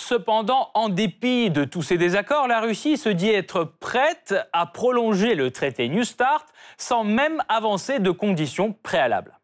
Cependant, 0.00 0.70
en 0.72 0.88
dépit 0.88 1.50
de 1.50 1.64
tous 1.64 1.82
ces 1.82 1.98
désaccords, 1.98 2.48
la 2.48 2.62
Russie 2.62 2.96
se 2.96 3.10
dit 3.10 3.28
être 3.28 3.64
prête 3.64 4.34
à 4.54 4.64
prolonger 4.64 5.34
le 5.34 5.50
traité 5.50 5.90
New 5.90 6.04
Start 6.04 6.46
sans 6.78 7.04
même 7.04 7.42
avancer 7.50 7.98
de 7.98 8.10
conditions 8.10 8.72
préalables. 8.82 9.38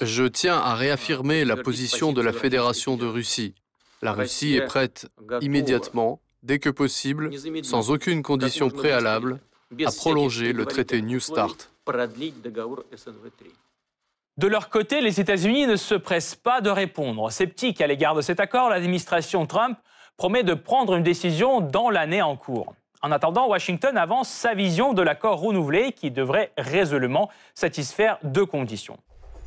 Je 0.00 0.24
tiens 0.28 0.58
à 0.58 0.76
réaffirmer 0.76 1.44
la 1.44 1.56
position 1.56 2.12
de 2.12 2.22
la 2.22 2.32
Fédération 2.32 2.96
de 2.96 3.04
Russie. 3.04 3.56
La 4.00 4.12
Russie 4.12 4.54
est 4.54 4.64
prête 4.64 5.08
immédiatement, 5.40 6.20
dès 6.44 6.60
que 6.60 6.70
possible, 6.70 7.30
sans 7.64 7.90
aucune 7.90 8.22
condition 8.22 8.70
préalable, 8.70 9.40
à 9.84 9.90
prolonger 9.90 10.52
le 10.52 10.66
traité 10.66 11.02
New 11.02 11.18
Start. 11.18 11.72
De 14.40 14.46
leur 14.46 14.70
côté, 14.70 15.02
les 15.02 15.20
États-Unis 15.20 15.66
ne 15.66 15.76
se 15.76 15.94
pressent 15.94 16.34
pas 16.34 16.62
de 16.62 16.70
répondre. 16.70 17.30
Sceptique 17.30 17.82
à 17.82 17.86
l'égard 17.86 18.14
de 18.14 18.22
cet 18.22 18.40
accord, 18.40 18.70
l'administration 18.70 19.44
Trump 19.44 19.76
promet 20.16 20.44
de 20.44 20.54
prendre 20.54 20.94
une 20.94 21.02
décision 21.02 21.60
dans 21.60 21.90
l'année 21.90 22.22
en 22.22 22.36
cours. 22.36 22.72
En 23.02 23.12
attendant, 23.12 23.48
Washington 23.48 23.98
avance 23.98 24.30
sa 24.30 24.54
vision 24.54 24.94
de 24.94 25.02
l'accord 25.02 25.40
renouvelé 25.40 25.92
qui 25.92 26.10
devrait 26.10 26.52
résolument 26.56 27.28
satisfaire 27.54 28.16
deux 28.22 28.46
conditions. 28.46 28.96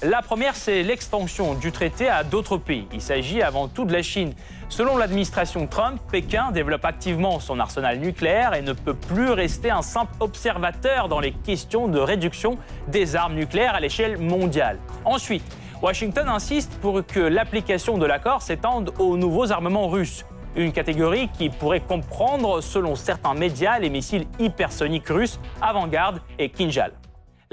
La 0.06 0.22
première, 0.22 0.58
c'est 0.58 0.84
l'extension 0.84 1.54
du 1.54 1.72
traité 1.72 2.10
à 2.10 2.26
d'autres 2.26 2.58
pays. 2.58 2.86
Il 2.92 3.00
s'agit 3.00 3.42
avant 3.42 3.70
tout 3.70 3.86
de 3.86 3.94
la 3.94 4.02
Chine. 4.02 4.34
Selon 4.68 4.98
l'administration 4.98 5.66
Trump, 5.66 6.02
Pékin 6.12 6.52
développe 6.52 6.84
activement 6.84 7.40
son 7.40 7.58
arsenal 7.58 8.00
nucléaire 8.00 8.54
et 8.54 8.62
ne 8.62 8.74
peut 8.74 8.96
plus 8.96 9.30
rester 9.30 9.72
un 9.72 9.82
simple 9.82 10.12
observateur 10.20 11.08
dans 11.08 11.22
les 11.22 11.32
questions 11.32 11.88
de 11.88 12.00
réduction 12.00 12.58
des 12.90 13.16
armes 13.16 13.36
nucléaires 13.36 13.76
à 13.76 13.80
l'échelle 13.80 14.18
mondiale. 14.18 14.78
Ensuite, 15.06 15.46
Washington 15.82 16.28
insiste 16.28 16.78
pour 16.82 17.06
que 17.06 17.22
l'application 17.22 17.98
de 17.98 18.06
l'accord 18.06 18.42
s'étende 18.42 18.92
aux 19.00 19.16
nouveaux 19.16 19.54
armements 19.54 19.88
russes. 19.88 20.26
Une 20.58 20.74
catégorie 20.74 21.30
qui 21.30 21.50
pourrait 21.50 21.80
comprendre, 21.80 22.60
selon 22.60 22.96
certains 22.96 23.36
médias, 23.36 23.80
les 23.80 23.90
missiles 23.90 24.26
hypersoniques 24.38 25.08
russes 25.08 25.40
Avant-Garde 25.62 26.20
et 26.40 26.50
Kinjal. 26.50 26.92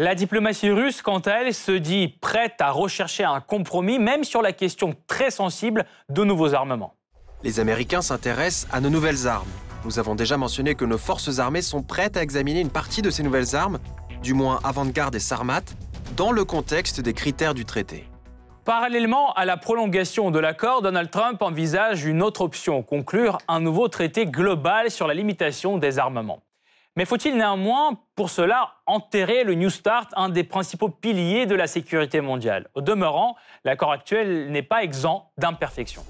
La 0.03 0.15
diplomatie 0.15 0.71
russe, 0.71 1.03
quant 1.03 1.19
à 1.19 1.43
elle, 1.43 1.53
se 1.53 1.73
dit 1.73 2.09
prête 2.23 2.55
à 2.61 2.71
rechercher 2.71 3.25
un 3.25 3.41
compromis, 3.41 3.99
même 3.99 4.25
sur 4.25 4.41
la 4.41 4.55
question 4.55 4.95
très 5.07 5.31
sensible 5.31 5.85
de 6.09 6.25
nouveaux 6.25 6.55
armements. 6.55 6.95
Les 7.43 7.61
Américains 7.61 8.01
s'intéressent 8.01 8.67
à 8.73 8.81
nos 8.81 8.89
nouvelles 8.89 9.29
armes. 9.29 9.51
Nous 9.85 9.99
avons 9.99 10.15
déjà 10.15 10.39
mentionné 10.39 10.75
que 10.75 10.87
nos 10.87 10.97
forces 10.97 11.39
armées 11.39 11.61
sont 11.61 11.83
prêtes 11.83 12.17
à 12.17 12.23
examiner 12.23 12.61
une 12.61 12.71
partie 12.71 13.03
de 13.03 13.11
ces 13.11 13.23
nouvelles 13.23 13.55
armes, 13.55 13.79
du 14.23 14.33
moins 14.33 14.59
avant-garde 14.65 15.17
et 15.17 15.21
Sarmat, 15.21 15.65
dans 16.17 16.33
le 16.33 16.47
contexte 16.47 17.03
des 17.03 17.13
critères 17.13 17.53
du 17.53 17.67
traité. 17.67 18.09
Parallèlement 18.65 19.35
à 19.35 19.45
la 19.45 19.59
prolongation 19.59 20.31
de 20.31 20.39
l'accord, 20.39 20.81
Donald 20.81 21.11
Trump 21.11 21.43
envisage 21.43 22.07
une 22.07 22.23
autre 22.23 22.41
option, 22.41 22.83
conclure 22.83 23.37
un 23.49 23.61
nouveau 23.61 23.89
traité 23.89 24.25
global 24.25 24.91
sur 24.91 25.07
la 25.07 25.13
limitation 25.13 25.77
des 25.77 25.99
armements. 25.99 26.41
Mais 26.97 27.05
faut-il 27.05 27.37
néanmoins, 27.37 27.93
pour 28.17 28.31
cela, 28.31 28.75
enterrer 28.85 29.45
le 29.45 29.55
New 29.55 29.71
Start, 29.71 30.11
un 30.17 30.29
des 30.29 30.43
principaux 30.43 30.89
piliers 30.89 31.47
de 31.47 31.55
la 31.55 31.69
sécurité 31.69 32.21
mondiale? 32.21 32.67
Au 32.75 32.81
demeurant, 32.81 33.37
l'accord 33.65 33.93
actuel 33.93 34.51
n'est 34.51 34.63
pas 34.63 34.83
exempt 34.83 35.31
d'imperfections. 35.39 36.05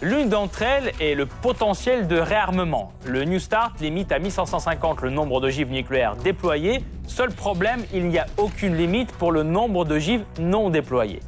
L'une 0.00 0.30
d'entre 0.30 0.62
elles 0.62 0.92
est 1.00 1.14
le 1.14 1.26
potentiel 1.26 2.06
de 2.06 2.16
réarmement. 2.16 2.92
Le 3.04 3.24
New 3.24 3.38
Start 3.38 3.80
limite 3.80 4.10
à 4.10 4.18
1550 4.18 5.02
le 5.02 5.10
nombre 5.10 5.40
d'ogives 5.42 5.70
nucléaires 5.70 6.16
déployées. 6.16 6.84
Seul 7.06 7.30
problème, 7.30 7.84
il 7.92 8.06
n'y 8.06 8.18
a 8.18 8.26
aucune 8.38 8.76
limite 8.76 9.12
pour 9.12 9.30
le 9.30 9.42
nombre 9.42 9.84
d'ogives 9.84 10.24
non 10.38 10.70
déployées. 10.70 11.20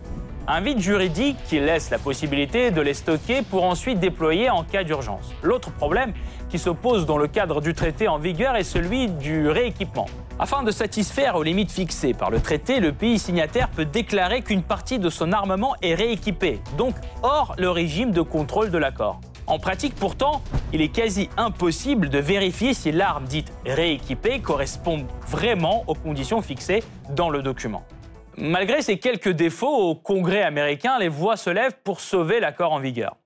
Un 0.53 0.63
vide 0.63 0.81
juridique 0.81 1.37
qui 1.45 1.61
laisse 1.61 1.91
la 1.91 1.99
possibilité 2.01 2.73
de 2.73 2.81
les 2.81 2.95
stocker 2.95 3.43
pour 3.43 3.63
ensuite 3.63 4.01
déployer 4.01 4.51
en 4.51 4.65
cas 4.65 4.83
d'urgence. 4.83 5.33
L'autre 5.45 5.71
problème 5.71 6.13
qui 6.49 6.59
se 6.59 6.71
pose 6.71 7.07
dans 7.07 7.19
le 7.19 7.29
cadre 7.29 7.61
du 7.61 7.73
traité 7.73 8.09
en 8.09 8.19
vigueur 8.19 8.57
est 8.57 8.65
celui 8.65 9.07
du 9.07 9.49
rééquipement. 9.49 10.07
Afin 10.41 10.65
de 10.65 10.73
satisfaire 10.73 11.37
aux 11.37 11.45
limites 11.45 11.71
fixées 11.71 12.15
par 12.15 12.31
le 12.31 12.41
traité, 12.41 12.81
le 12.81 12.93
pays 12.93 13.21
signataire 13.21 13.69
peut 13.69 13.85
déclarer 13.85 14.43
qu'une 14.43 14.65
partie 14.65 14.99
de 14.99 15.09
son 15.09 15.31
armement 15.31 15.77
est 15.83 15.95
rééquipée, 15.95 16.59
donc 16.77 16.97
hors 17.23 17.55
le 17.57 17.71
régime 17.71 18.11
de 18.11 18.21
contrôle 18.21 18.73
de 18.73 18.79
l'accord. 18.79 19.21
En 19.47 19.61
pratique, 19.61 19.95
pourtant, 19.95 20.43
il 20.73 20.81
est 20.81 20.89
quasi 20.89 21.31
impossible 21.37 22.09
de 22.09 22.19
vérifier 22.19 22.75
si 22.75 22.91
l'arme 22.91 23.27
dite 23.27 23.53
rééquipée 23.65 24.41
correspond 24.41 25.07
vraiment 25.29 25.85
aux 25.87 25.95
conditions 25.95 26.43
fixées 26.43 26.83
dans 27.15 27.31
le 27.31 27.41
document. 27.41 27.85
Malgré 28.41 28.81
ces 28.81 28.99
quelques 28.99 29.29
défauts, 29.29 29.91
au 29.91 29.95
Congrès 29.95 30.43
américain, 30.43 30.99
les 30.99 31.11
voix 31.11 31.37
se 31.37 31.51
lèvent 31.51 31.77
pour 31.85 32.01
sauver 32.01 32.41
l'accord 32.41 32.73
en 32.73 32.81
vigueur. 32.81 33.17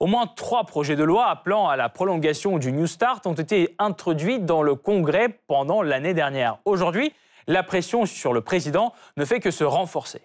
Au 0.00 0.06
moins 0.06 0.26
trois 0.26 0.64
projets 0.64 0.96
de 0.96 1.04
loi 1.04 1.26
appelant 1.26 1.68
à 1.68 1.76
la 1.76 1.90
prolongation 1.90 2.56
du 2.56 2.72
New 2.72 2.86
Start 2.86 3.26
ont 3.26 3.34
été 3.34 3.74
introduits 3.78 4.40
dans 4.40 4.62
le 4.62 4.74
Congrès 4.74 5.38
pendant 5.48 5.82
l'année 5.82 6.14
dernière. 6.14 6.56
Aujourd'hui, 6.64 7.12
la 7.46 7.62
pression 7.62 8.06
sur 8.06 8.32
le 8.32 8.40
président 8.40 8.94
ne 9.18 9.26
fait 9.26 9.38
que 9.38 9.50
se 9.50 9.64
renforcer. 9.64 10.22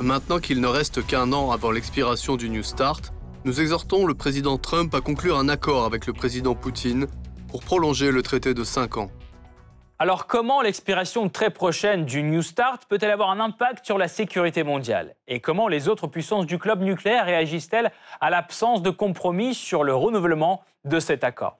Maintenant 0.00 0.38
qu'il 0.38 0.60
ne 0.60 0.68
reste 0.68 1.04
qu'un 1.04 1.32
an 1.32 1.50
avant 1.50 1.72
l'expiration 1.72 2.36
du 2.36 2.50
New 2.50 2.62
Start, 2.62 3.12
nous 3.44 3.60
exhortons 3.60 4.06
le 4.06 4.14
président 4.14 4.58
Trump 4.58 4.94
à 4.94 5.00
conclure 5.00 5.36
un 5.36 5.48
accord 5.48 5.86
avec 5.86 6.06
le 6.06 6.12
président 6.12 6.54
Poutine 6.54 7.08
pour 7.48 7.64
prolonger 7.64 8.12
le 8.12 8.22
traité 8.22 8.54
de 8.54 8.62
5 8.62 8.96
ans. 8.98 9.10
Alors 10.02 10.26
comment 10.26 10.62
l'expiration 10.62 11.28
très 11.28 11.50
prochaine 11.50 12.06
du 12.06 12.22
New 12.22 12.40
Start 12.40 12.86
peut-elle 12.88 13.10
avoir 13.10 13.28
un 13.28 13.38
impact 13.38 13.84
sur 13.84 13.98
la 13.98 14.08
sécurité 14.08 14.62
mondiale? 14.62 15.14
Et 15.28 15.40
comment 15.40 15.68
les 15.68 15.88
autres 15.90 16.06
puissances 16.06 16.46
du 16.46 16.58
club 16.58 16.80
nucléaire 16.80 17.26
réagissent-elles 17.26 17.92
à 18.18 18.30
l'absence 18.30 18.80
de 18.80 18.88
compromis 18.88 19.54
sur 19.54 19.84
le 19.84 19.94
renouvellement 19.94 20.64
de 20.86 21.00
cet 21.00 21.22
accord? 21.22 21.58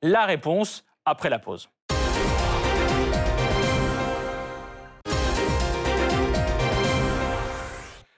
La 0.00 0.24
réponse 0.24 0.86
après 1.04 1.28
la 1.28 1.38
pause. 1.38 1.68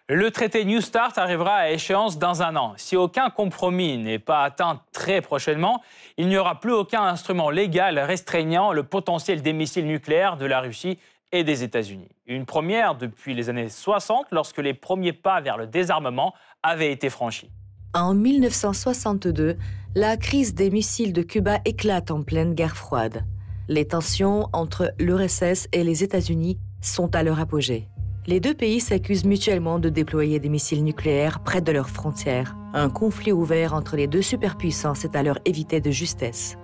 Le 0.08 0.30
traité 0.30 0.64
New 0.64 0.80
Start 0.80 1.18
arrivera 1.18 1.56
à 1.56 1.70
échéance 1.70 2.16
dans 2.16 2.40
un 2.40 2.54
an. 2.54 2.74
Si 2.76 2.94
aucun 2.94 3.28
compromis 3.28 3.98
n'est 3.98 4.20
pas 4.20 4.44
atteint 4.44 4.80
très 4.92 5.20
prochainement, 5.20 5.82
il 6.16 6.28
n'y 6.28 6.36
aura 6.36 6.60
plus 6.60 6.70
aucun 6.70 7.02
instrument 7.02 7.50
légal 7.50 7.98
restreignant 7.98 8.70
le 8.70 8.84
potentiel 8.84 9.42
des 9.42 9.52
missiles 9.52 9.88
nucléaires 9.88 10.36
de 10.36 10.46
la 10.46 10.60
Russie 10.60 11.00
et 11.32 11.42
des 11.42 11.64
États-Unis. 11.64 12.08
Une 12.28 12.46
première 12.46 12.94
depuis 12.94 13.34
les 13.34 13.50
années 13.50 13.68
60 13.68 14.26
lorsque 14.30 14.58
les 14.58 14.74
premiers 14.74 15.12
pas 15.12 15.40
vers 15.40 15.56
le 15.56 15.66
désarmement 15.66 16.34
avaient 16.62 16.92
été 16.92 17.10
franchis. 17.10 17.50
En 17.92 18.14
1962, 18.14 19.56
la 19.96 20.16
crise 20.16 20.54
des 20.54 20.70
missiles 20.70 21.14
de 21.14 21.22
Cuba 21.22 21.58
éclate 21.64 22.12
en 22.12 22.22
pleine 22.22 22.54
guerre 22.54 22.76
froide. 22.76 23.24
Les 23.66 23.88
tensions 23.88 24.48
entre 24.52 24.92
l'URSS 25.00 25.66
et 25.72 25.82
les 25.82 26.04
États-Unis 26.04 26.60
sont 26.80 27.12
à 27.16 27.24
leur 27.24 27.40
apogée 27.40 27.88
les 28.26 28.40
deux 28.40 28.54
pays 28.54 28.80
s'accusent 28.80 29.24
mutuellement 29.24 29.78
de 29.78 29.88
déployer 29.88 30.40
des 30.40 30.48
missiles 30.48 30.82
nucléaires 30.82 31.40
près 31.40 31.60
de 31.60 31.70
leurs 31.70 31.90
frontières. 31.90 32.56
Un 32.74 32.90
conflit 32.90 33.32
ouvert 33.32 33.72
entre 33.72 33.96
les 33.96 34.08
deux 34.08 34.22
superpuissances 34.22 35.04
est 35.04 35.14
alors 35.14 35.38
évité 35.44 35.80
de 35.80 35.90
justesse. 35.90 36.56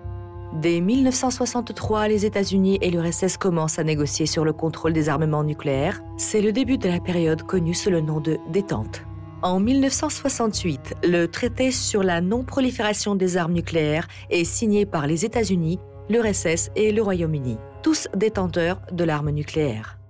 Dès 0.61 0.81
1963, 0.81 2.09
les 2.09 2.27
États-Unis 2.27 2.79
et 2.83 2.91
l'URSS 2.91 3.39
commencent 3.39 3.79
à 3.79 3.85
négocier 3.85 4.27
sur 4.27 4.45
le 4.45 4.53
contrôle 4.53 4.93
des 4.93 5.09
armements 5.09 5.45
nucléaires. 5.45 6.03
C'est 6.19 6.43
le 6.43 6.53
début 6.53 6.77
de 6.77 6.89
la 6.89 7.01
période 7.01 7.43
connue 7.45 7.75
sous 7.75 7.91
le 7.91 8.01
nom 8.01 8.21
de 8.21 8.39
détente. 8.51 9.03
En 9.41 9.61
1968, 9.61 10.95
le 11.05 11.27
traité 11.27 11.71
sur 11.71 12.03
la 12.03 12.21
non-prolifération 12.21 13.15
des 13.15 13.37
armes 13.37 13.55
nucléaires 13.55 14.09
est 14.31 14.45
signé 14.45 14.85
par 14.85 15.07
les 15.07 15.25
États-Unis, 15.25 15.79
l'URSS 16.11 16.71
et 16.77 16.93
le 16.93 17.03
Royaume-Uni, 17.03 17.57
tous 17.83 18.09
détenteurs 18.15 18.81
de 18.93 19.05
l'arme 19.05 19.31
nucléaire. 19.31 20.02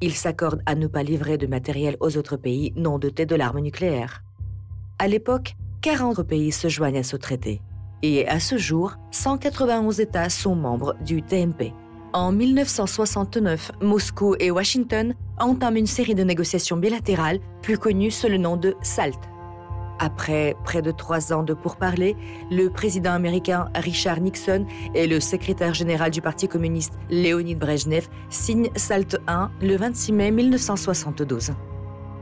Ils 0.00 0.14
s'accordent 0.14 0.62
à 0.66 0.74
ne 0.74 0.86
pas 0.86 1.02
livrer 1.02 1.38
de 1.38 1.46
matériel 1.46 1.96
aux 2.00 2.16
autres 2.16 2.36
pays 2.36 2.72
non 2.76 2.98
dotés 2.98 3.26
de 3.26 3.34
l'arme 3.34 3.60
nucléaire. 3.60 4.22
À 4.98 5.08
l'époque, 5.08 5.56
40 5.82 6.22
pays 6.22 6.52
se 6.52 6.68
joignent 6.68 6.98
à 6.98 7.02
ce 7.02 7.16
traité. 7.16 7.60
Et 8.02 8.28
à 8.28 8.38
ce 8.38 8.58
jour, 8.58 8.96
191 9.10 10.00
États 10.00 10.28
sont 10.28 10.54
membres 10.54 10.94
du 11.04 11.22
TNP. 11.22 11.72
En 12.12 12.32
1969, 12.32 13.72
Moscou 13.82 14.36
et 14.38 14.50
Washington 14.50 15.14
entament 15.38 15.76
une 15.76 15.86
série 15.86 16.14
de 16.14 16.24
négociations 16.24 16.76
bilatérales, 16.76 17.40
plus 17.62 17.76
connues 17.76 18.10
sous 18.10 18.28
le 18.28 18.38
nom 18.38 18.56
de 18.56 18.76
SALT. 18.82 19.18
Après 19.98 20.56
près 20.64 20.82
de 20.82 20.90
trois 20.90 21.32
ans 21.32 21.42
de 21.42 21.54
pourparlers, 21.54 22.16
le 22.50 22.68
président 22.68 23.12
américain 23.12 23.68
Richard 23.74 24.20
Nixon 24.20 24.66
et 24.94 25.06
le 25.06 25.18
secrétaire 25.20 25.74
général 25.74 26.10
du 26.10 26.20
Parti 26.20 26.46
communiste 26.46 26.94
Léonid 27.10 27.58
Brezhnev 27.58 28.08
signent 28.30 28.70
SALT 28.76 29.18
I 29.28 29.46
le 29.60 29.76
26 29.76 30.12
mai 30.12 30.30
1972. 30.30 31.52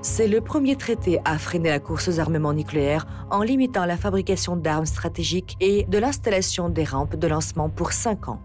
C'est 0.01 0.29
le 0.29 0.41
premier 0.41 0.77
traité 0.77 1.19
à 1.25 1.37
freiner 1.37 1.71
la 1.71 1.81
course 1.81 2.09
aux 2.09 2.21
armements 2.21 2.53
nucléaires 2.53 3.07
en 3.31 3.43
limitant 3.43 3.85
la 3.85 3.97
fabrication 3.97 4.57
d'armes 4.57 4.87
stratégiques 4.87 5.57
et 5.61 5.85
de 5.85 5.99
l'installation 5.99 6.69
des 6.69 6.85
rampes 6.85 7.17
de 7.17 7.27
lancement 7.27 7.69
pour 7.69 7.93
cinq 7.93 8.29
ans. 8.29 8.41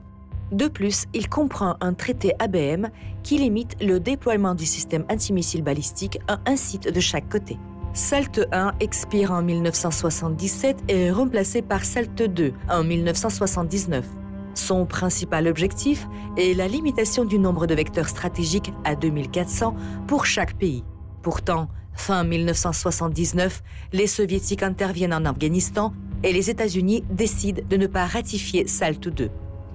De 0.51 0.67
plus, 0.67 1.05
il 1.13 1.29
comprend 1.29 1.77
un 1.79 1.93
traité 1.93 2.33
ABM 2.39 2.87
qui 3.23 3.37
limite 3.37 3.77
le 3.81 3.99
déploiement 3.99 4.55
du 4.55 4.65
système 4.65 5.05
antimissile 5.09 5.63
balistique 5.63 6.19
à 6.27 6.39
un 6.45 6.57
site 6.57 6.91
de 6.91 6.99
chaque 6.99 7.29
côté. 7.29 7.57
SALT 7.93 8.47
1 8.53 8.75
expire 8.79 9.31
en 9.31 9.41
1977 9.41 10.77
et 10.87 11.05
est 11.05 11.11
remplacé 11.11 11.61
par 11.61 11.83
SALT 11.83 12.29
2 12.29 12.53
en 12.69 12.83
1979. 12.83 14.05
Son 14.53 14.85
principal 14.85 15.47
objectif 15.47 16.07
est 16.37 16.55
la 16.55 16.69
limitation 16.69 17.25
du 17.25 17.37
nombre 17.37 17.67
de 17.67 17.75
vecteurs 17.75 18.07
stratégiques 18.07 18.71
à 18.85 18.95
2400 18.95 19.75
pour 20.07 20.25
chaque 20.25 20.57
pays. 20.57 20.83
Pourtant, 21.21 21.67
Fin 21.93 22.23
1979, 22.23 23.61
les 23.91 24.07
soviétiques 24.07 24.63
interviennent 24.63 25.13
en 25.13 25.25
Afghanistan 25.25 25.93
et 26.23 26.31
les 26.31 26.49
États-Unis 26.49 27.03
décident 27.11 27.61
de 27.69 27.75
ne 27.75 27.87
pas 27.87 28.05
ratifier 28.05 28.67
SALT 28.67 29.05
II. 29.19 29.29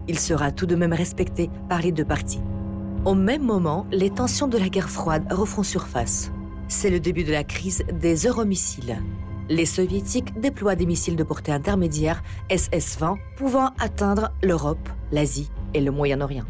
Il 0.09 0.19
sera 0.19 0.51
tout 0.51 0.67
de 0.67 0.75
même 0.75 0.95
respecté 0.95 1.51
par 1.69 1.83
les 1.83 1.93
deux 1.93 2.07
parties. 2.07 2.41
Au 3.05 3.15
même 3.15 3.43
moment, 3.43 3.87
les 3.93 4.09
tensions 4.09 4.49
de 4.49 4.57
la 4.57 4.71
guerre 4.71 4.89
froide 4.89 5.31
refont 5.31 5.63
surface. 5.63 6.33
C'est 6.69 6.91
le 6.91 6.99
début 6.99 7.23
de 7.23 7.33
la 7.33 7.45
crise 7.45 7.85
des 7.93 8.27
euromissiles. 8.27 9.01
Les 9.49 9.67
soviétiques 9.67 10.39
déploient 10.41 10.75
des 10.75 10.87
missiles 10.87 11.15
de 11.15 11.23
portée 11.23 11.53
intermédiaire 11.53 12.25
SS-20 12.51 13.17
pouvant 13.37 13.71
atteindre 13.79 14.33
l'Europe, 14.43 14.89
l'Asie 15.13 15.51
et 15.75 15.81
le 15.81 15.93
Moyen-Orient. 15.93 16.47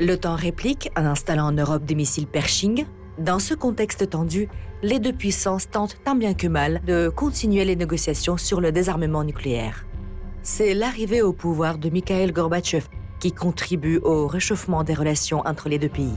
L'OTAN 0.00 0.34
réplique 0.34 0.90
en 0.96 1.04
installant 1.04 1.46
en 1.46 1.52
Europe 1.52 1.84
des 1.84 1.94
missiles 1.94 2.26
Pershing. 2.26 2.86
Dans 3.18 3.38
ce 3.38 3.54
contexte 3.54 4.10
tendu, 4.10 4.48
les 4.82 4.98
deux 4.98 5.12
puissances 5.12 5.70
tentent 5.70 5.98
tant 6.04 6.16
bien 6.16 6.34
que 6.34 6.48
mal 6.48 6.80
de 6.84 7.08
continuer 7.08 7.64
les 7.64 7.76
négociations 7.76 8.36
sur 8.36 8.60
le 8.60 8.72
désarmement 8.72 9.22
nucléaire. 9.22 9.86
C'est 10.42 10.74
l'arrivée 10.74 11.22
au 11.22 11.32
pouvoir 11.32 11.78
de 11.78 11.88
Mikhail 11.88 12.32
Gorbatchev 12.32 12.88
qui 13.20 13.30
contribue 13.30 13.98
au 13.98 14.26
réchauffement 14.26 14.82
des 14.82 14.94
relations 14.94 15.42
entre 15.46 15.68
les 15.68 15.78
deux 15.78 15.88
pays. 15.88 16.16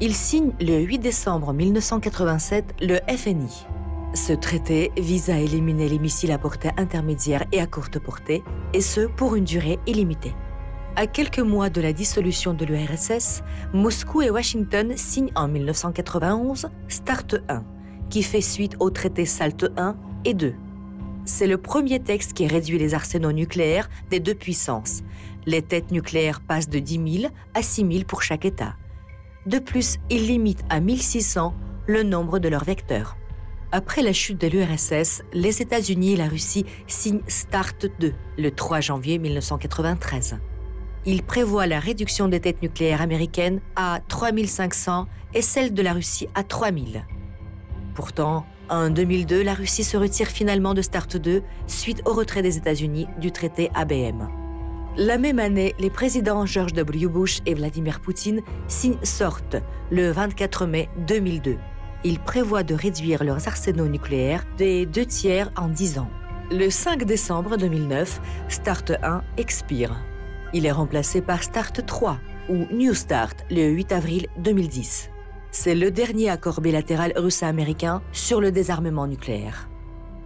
Il 0.00 0.14
signe 0.14 0.52
le 0.60 0.78
8 0.78 1.00
décembre 1.00 1.52
1987 1.52 2.76
le 2.82 3.00
FNI. 3.16 3.66
Ce 4.14 4.32
traité 4.32 4.92
vise 4.96 5.28
à 5.28 5.40
éliminer 5.40 5.88
les 5.88 5.98
missiles 5.98 6.30
à 6.30 6.38
portée 6.38 6.70
intermédiaire 6.76 7.44
et 7.50 7.60
à 7.60 7.66
courte 7.66 7.98
portée, 7.98 8.44
et 8.72 8.80
ce 8.80 9.08
pour 9.08 9.34
une 9.34 9.44
durée 9.44 9.80
illimitée. 9.88 10.36
À 10.94 11.08
quelques 11.08 11.40
mois 11.40 11.68
de 11.68 11.80
la 11.80 11.92
dissolution 11.92 12.54
de 12.54 12.64
l'URSS, 12.64 13.42
Moscou 13.74 14.22
et 14.22 14.30
Washington 14.30 14.92
signent 14.96 15.32
en 15.34 15.48
1991 15.48 16.70
START 16.86 17.34
1, 17.48 17.64
qui 18.08 18.22
fait 18.22 18.40
suite 18.40 18.76
au 18.78 18.90
traité 18.90 19.26
SALT 19.26 19.68
1 19.76 19.96
et 20.24 20.34
2. 20.34 20.54
C'est 21.24 21.48
le 21.48 21.58
premier 21.58 21.98
texte 21.98 22.34
qui 22.34 22.46
réduit 22.46 22.78
les 22.78 22.94
arsenaux 22.94 23.32
nucléaires 23.32 23.90
des 24.10 24.20
deux 24.20 24.36
puissances. 24.36 25.02
Les 25.44 25.60
têtes 25.60 25.90
nucléaires 25.90 26.40
passent 26.40 26.68
de 26.68 26.78
10 26.78 27.20
000 27.22 27.32
à 27.54 27.62
6 27.62 27.84
000 27.90 28.04
pour 28.06 28.22
chaque 28.22 28.44
État. 28.44 28.76
De 29.48 29.58
plus, 29.58 29.96
il 30.10 30.26
limite 30.26 30.62
à 30.68 30.78
1600 30.78 31.54
le 31.86 32.02
nombre 32.02 32.38
de 32.38 32.48
leurs 32.48 32.64
vecteurs. 32.64 33.16
Après 33.72 34.02
la 34.02 34.12
chute 34.12 34.40
de 34.40 34.46
l'URSS, 34.46 35.22
les 35.32 35.62
États-Unis 35.62 36.12
et 36.12 36.16
la 36.16 36.28
Russie 36.28 36.66
signent 36.86 37.22
START 37.26 37.74
2 37.98 38.12
le 38.38 38.50
3 38.50 38.80
janvier 38.80 39.18
1993 39.18 40.38
il 41.08 41.22
prévoit 41.22 41.66
la 41.66 41.80
réduction 41.80 42.28
des 42.28 42.38
têtes 42.38 42.60
nucléaires 42.60 43.00
américaines 43.00 43.60
à 43.76 44.00
3500 44.08 45.06
et 45.32 45.40
celle 45.40 45.72
de 45.72 45.80
la 45.80 45.94
Russie 45.94 46.28
à 46.34 46.42
3000. 46.42 47.06
Pourtant, 47.94 48.44
en 48.68 48.90
2002, 48.90 49.42
la 49.42 49.54
Russie 49.54 49.84
se 49.84 49.96
retire 49.96 50.28
finalement 50.28 50.74
de 50.74 50.82
START 50.82 51.18
2 51.18 51.42
suite 51.66 52.02
au 52.04 52.12
retrait 52.12 52.42
des 52.42 52.58
États-Unis 52.58 53.06
du 53.18 53.32
traité 53.32 53.70
ABM. 53.74 54.28
La 55.00 55.16
même 55.16 55.38
année, 55.38 55.76
les 55.78 55.90
présidents 55.90 56.44
George 56.44 56.72
W. 56.72 57.06
Bush 57.06 57.38
et 57.46 57.54
Vladimir 57.54 58.00
Poutine 58.00 58.42
signent 58.66 58.98
SORT 59.04 59.62
le 59.92 60.10
24 60.10 60.66
mai 60.66 60.88
2002. 61.06 61.56
Ils 62.02 62.18
prévoient 62.18 62.64
de 62.64 62.74
réduire 62.74 63.22
leurs 63.22 63.46
arsenaux 63.46 63.86
nucléaires 63.86 64.44
des 64.56 64.86
deux 64.86 65.06
tiers 65.06 65.52
en 65.56 65.68
10 65.68 66.00
ans. 66.00 66.10
Le 66.50 66.68
5 66.68 67.04
décembre 67.04 67.56
2009, 67.56 68.20
START 68.48 68.86
1 69.00 69.22
expire. 69.36 70.04
Il 70.52 70.66
est 70.66 70.72
remplacé 70.72 71.22
par 71.22 71.44
START 71.44 71.74
3 71.86 72.18
ou 72.48 72.66
New 72.72 72.92
START 72.92 73.34
le 73.52 73.68
8 73.68 73.92
avril 73.92 74.26
2010. 74.38 75.10
C'est 75.52 75.76
le 75.76 75.92
dernier 75.92 76.28
accord 76.28 76.60
bilatéral 76.60 77.12
russo-américain 77.14 78.02
sur 78.10 78.40
le 78.40 78.50
désarmement 78.50 79.06
nucléaire. 79.06 79.68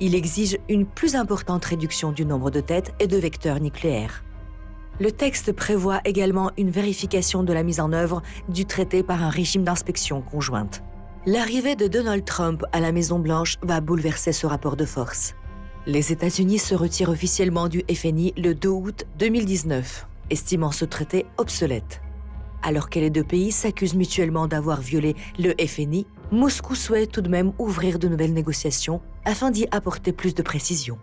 Il 0.00 0.14
exige 0.14 0.56
une 0.70 0.87
plus 0.87 1.14
importante 1.14 1.66
réduction 1.66 2.11
du 2.11 2.24
nombre 2.24 2.50
de 2.50 2.61
têtes 2.61 2.94
et 3.00 3.06
de 3.06 3.18
vecteurs 3.18 3.61
nucléaires. 3.61 4.24
Le 5.02 5.10
texte 5.10 5.50
prévoit 5.50 6.00
également 6.04 6.52
une 6.56 6.70
vérification 6.70 7.42
de 7.42 7.52
la 7.52 7.64
mise 7.64 7.80
en 7.80 7.92
œuvre 7.92 8.22
du 8.48 8.66
traité 8.66 9.02
par 9.02 9.20
un 9.20 9.30
régime 9.30 9.64
d'inspection 9.64 10.22
conjointe. 10.22 10.84
L'arrivée 11.26 11.74
de 11.74 11.88
Donald 11.88 12.24
Trump 12.24 12.62
à 12.70 12.78
la 12.78 12.92
Maison-Blanche 12.92 13.56
va 13.62 13.80
bouleverser 13.80 14.30
ce 14.30 14.46
rapport 14.46 14.76
de 14.76 14.84
force. 14.84 15.34
Les 15.86 16.12
États-Unis 16.12 16.60
se 16.60 16.76
retirent 16.76 17.08
officiellement 17.08 17.66
du 17.66 17.82
FNI 17.92 18.32
le 18.36 18.54
2 18.54 18.68
août 18.68 19.04
2019 19.18 20.06
estimant 20.30 20.70
ce 20.70 20.84
traité 20.84 21.26
obsolète. 21.36 22.00
Alors 22.62 22.88
que 22.88 23.00
les 23.00 23.10
deux 23.10 23.24
pays 23.24 23.50
s'accusent 23.50 23.96
mutuellement 23.96 24.46
d'avoir 24.46 24.80
violé 24.80 25.16
le 25.36 25.52
FNI, 25.66 26.06
Moscou 26.30 26.76
souhaite 26.76 27.10
tout 27.10 27.22
de 27.22 27.28
même 27.28 27.52
ouvrir 27.58 27.98
de 27.98 28.06
nouvelles 28.06 28.34
négociations 28.34 29.00
afin 29.24 29.50
d'y 29.50 29.66
apporter 29.72 30.12
plus 30.12 30.36
de 30.36 30.42
précision. 30.42 30.96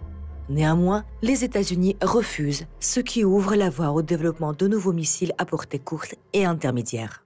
Néanmoins, 0.49 1.05
les 1.21 1.43
États-Unis 1.43 1.95
refusent, 2.01 2.65
ce 2.79 2.99
qui 2.99 3.23
ouvre 3.23 3.53
la 3.53 3.69
voie 3.69 3.91
au 3.91 4.01
développement 4.01 4.51
de 4.51 4.67
nouveaux 4.67 4.93
missiles 4.93 5.31
à 5.37 5.45
portée 5.45 5.77
courte 5.77 6.15
et 6.33 6.43
intermédiaire. 6.43 7.23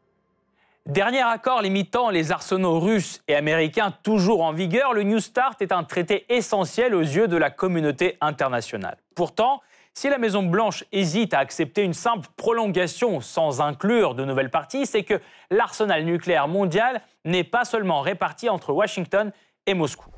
Dernier 0.85 1.21
accord 1.21 1.61
limitant 1.61 2.09
les 2.09 2.33
arsenaux 2.33 2.81
russes 2.81 3.23
et 3.29 3.35
américains 3.35 3.93
toujours 4.03 4.43
en 4.43 4.51
vigueur, 4.51 4.93
le 4.93 5.03
New 5.03 5.19
START 5.19 5.55
est 5.61 5.71
un 5.71 5.85
traité 5.85 6.25
essentiel 6.27 6.93
aux 6.93 6.99
yeux 6.99 7.29
de 7.29 7.37
la 7.37 7.49
communauté 7.49 8.17
internationale. 8.19 8.97
Pourtant, 9.15 9.61
si 9.93 10.09
la 10.09 10.17
Maison-Blanche 10.17 10.83
hésite 10.91 11.33
à 11.33 11.39
accepter 11.39 11.83
une 11.83 11.93
simple 11.93 12.27
prolongation 12.35 13.21
sans 13.21 13.61
inclure 13.61 14.15
de 14.15 14.25
nouvelles 14.25 14.49
parties, 14.49 14.85
c'est 14.85 15.03
que 15.03 15.21
l'arsenal 15.49 16.03
nucléaire 16.03 16.49
mondial 16.49 17.01
n'est 17.23 17.45
pas 17.45 17.63
seulement 17.63 18.01
réparti 18.01 18.49
entre 18.49 18.73
Washington 18.73 19.31
et 19.65 19.75
Moscou. 19.75 20.12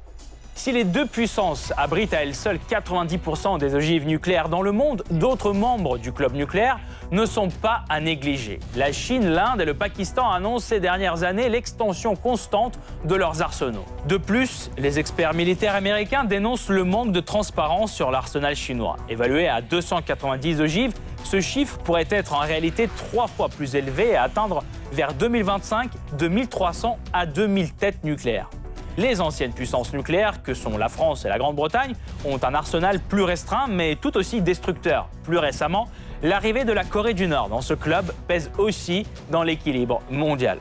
Si 0.57 0.71
les 0.71 0.85
deux 0.85 1.05
puissances 1.05 1.73
abritent 1.75 2.13
à 2.13 2.23
elles 2.23 2.33
seules 2.33 2.59
90% 2.69 3.59
des 3.59 3.75
ogives 3.75 4.07
nucléaires 4.07 4.47
dans 4.47 4.61
le 4.61 4.71
monde, 4.71 5.03
d'autres 5.11 5.51
membres 5.51 5.97
du 5.97 6.13
club 6.13 6.33
nucléaire 6.33 6.79
ne 7.11 7.25
sont 7.25 7.49
pas 7.49 7.83
à 7.89 7.99
négliger. 7.99 8.61
La 8.77 8.93
Chine, 8.93 9.27
l'Inde 9.27 9.59
et 9.59 9.65
le 9.65 9.73
Pakistan 9.73 10.31
annoncent 10.31 10.67
ces 10.67 10.79
dernières 10.79 11.23
années 11.23 11.49
l'extension 11.49 12.15
constante 12.15 12.79
de 13.03 13.15
leurs 13.15 13.41
arsenaux. 13.41 13.83
De 14.07 14.15
plus, 14.15 14.71
les 14.77 14.97
experts 14.97 15.33
militaires 15.33 15.75
américains 15.75 16.23
dénoncent 16.23 16.69
le 16.69 16.85
manque 16.85 17.11
de 17.11 17.19
transparence 17.19 17.91
sur 17.91 18.09
l'arsenal 18.09 18.55
chinois. 18.55 18.95
Évalué 19.09 19.49
à 19.49 19.59
290 19.61 20.61
ogives, 20.61 20.93
ce 21.25 21.41
chiffre 21.41 21.77
pourrait 21.79 22.07
être 22.09 22.33
en 22.33 22.39
réalité 22.39 22.89
trois 22.95 23.27
fois 23.27 23.49
plus 23.49 23.75
élevé 23.75 24.11
et 24.11 24.15
atteindre 24.15 24.63
vers 24.93 25.13
2025 25.13 25.91
de 26.17 26.27
1300 26.29 26.97
à 27.11 27.25
2000 27.25 27.73
têtes 27.73 28.03
nucléaires. 28.05 28.49
Les 28.97 29.19
anciennes 29.19 29.51
puissances 29.51 29.91
nucléaires, 29.91 30.41
que 30.41 30.53
sont 30.53 30.77
la 30.77 30.87
France 30.87 31.25
et 31.25 31.27
la 31.27 31.37
Grande-Bretagne, 31.37 31.95
ont 32.23 32.39
un 32.41 32.53
arsenal 32.53 32.99
plus 33.01 33.23
restreint 33.23 33.67
mais 33.67 33.97
tout 33.97 34.15
aussi 34.15 34.41
destructeur. 34.41 35.09
Plus 35.23 35.37
récemment, 35.37 35.89
l'arrivée 36.23 36.63
de 36.63 36.71
la 36.71 36.85
Corée 36.85 37.13
du 37.13 37.27
Nord 37.27 37.49
dans 37.49 37.59
ce 37.59 37.73
club 37.73 38.13
pèse 38.27 38.51
aussi 38.57 39.05
dans 39.31 39.43
l'équilibre 39.43 40.01
mondial. 40.09 40.59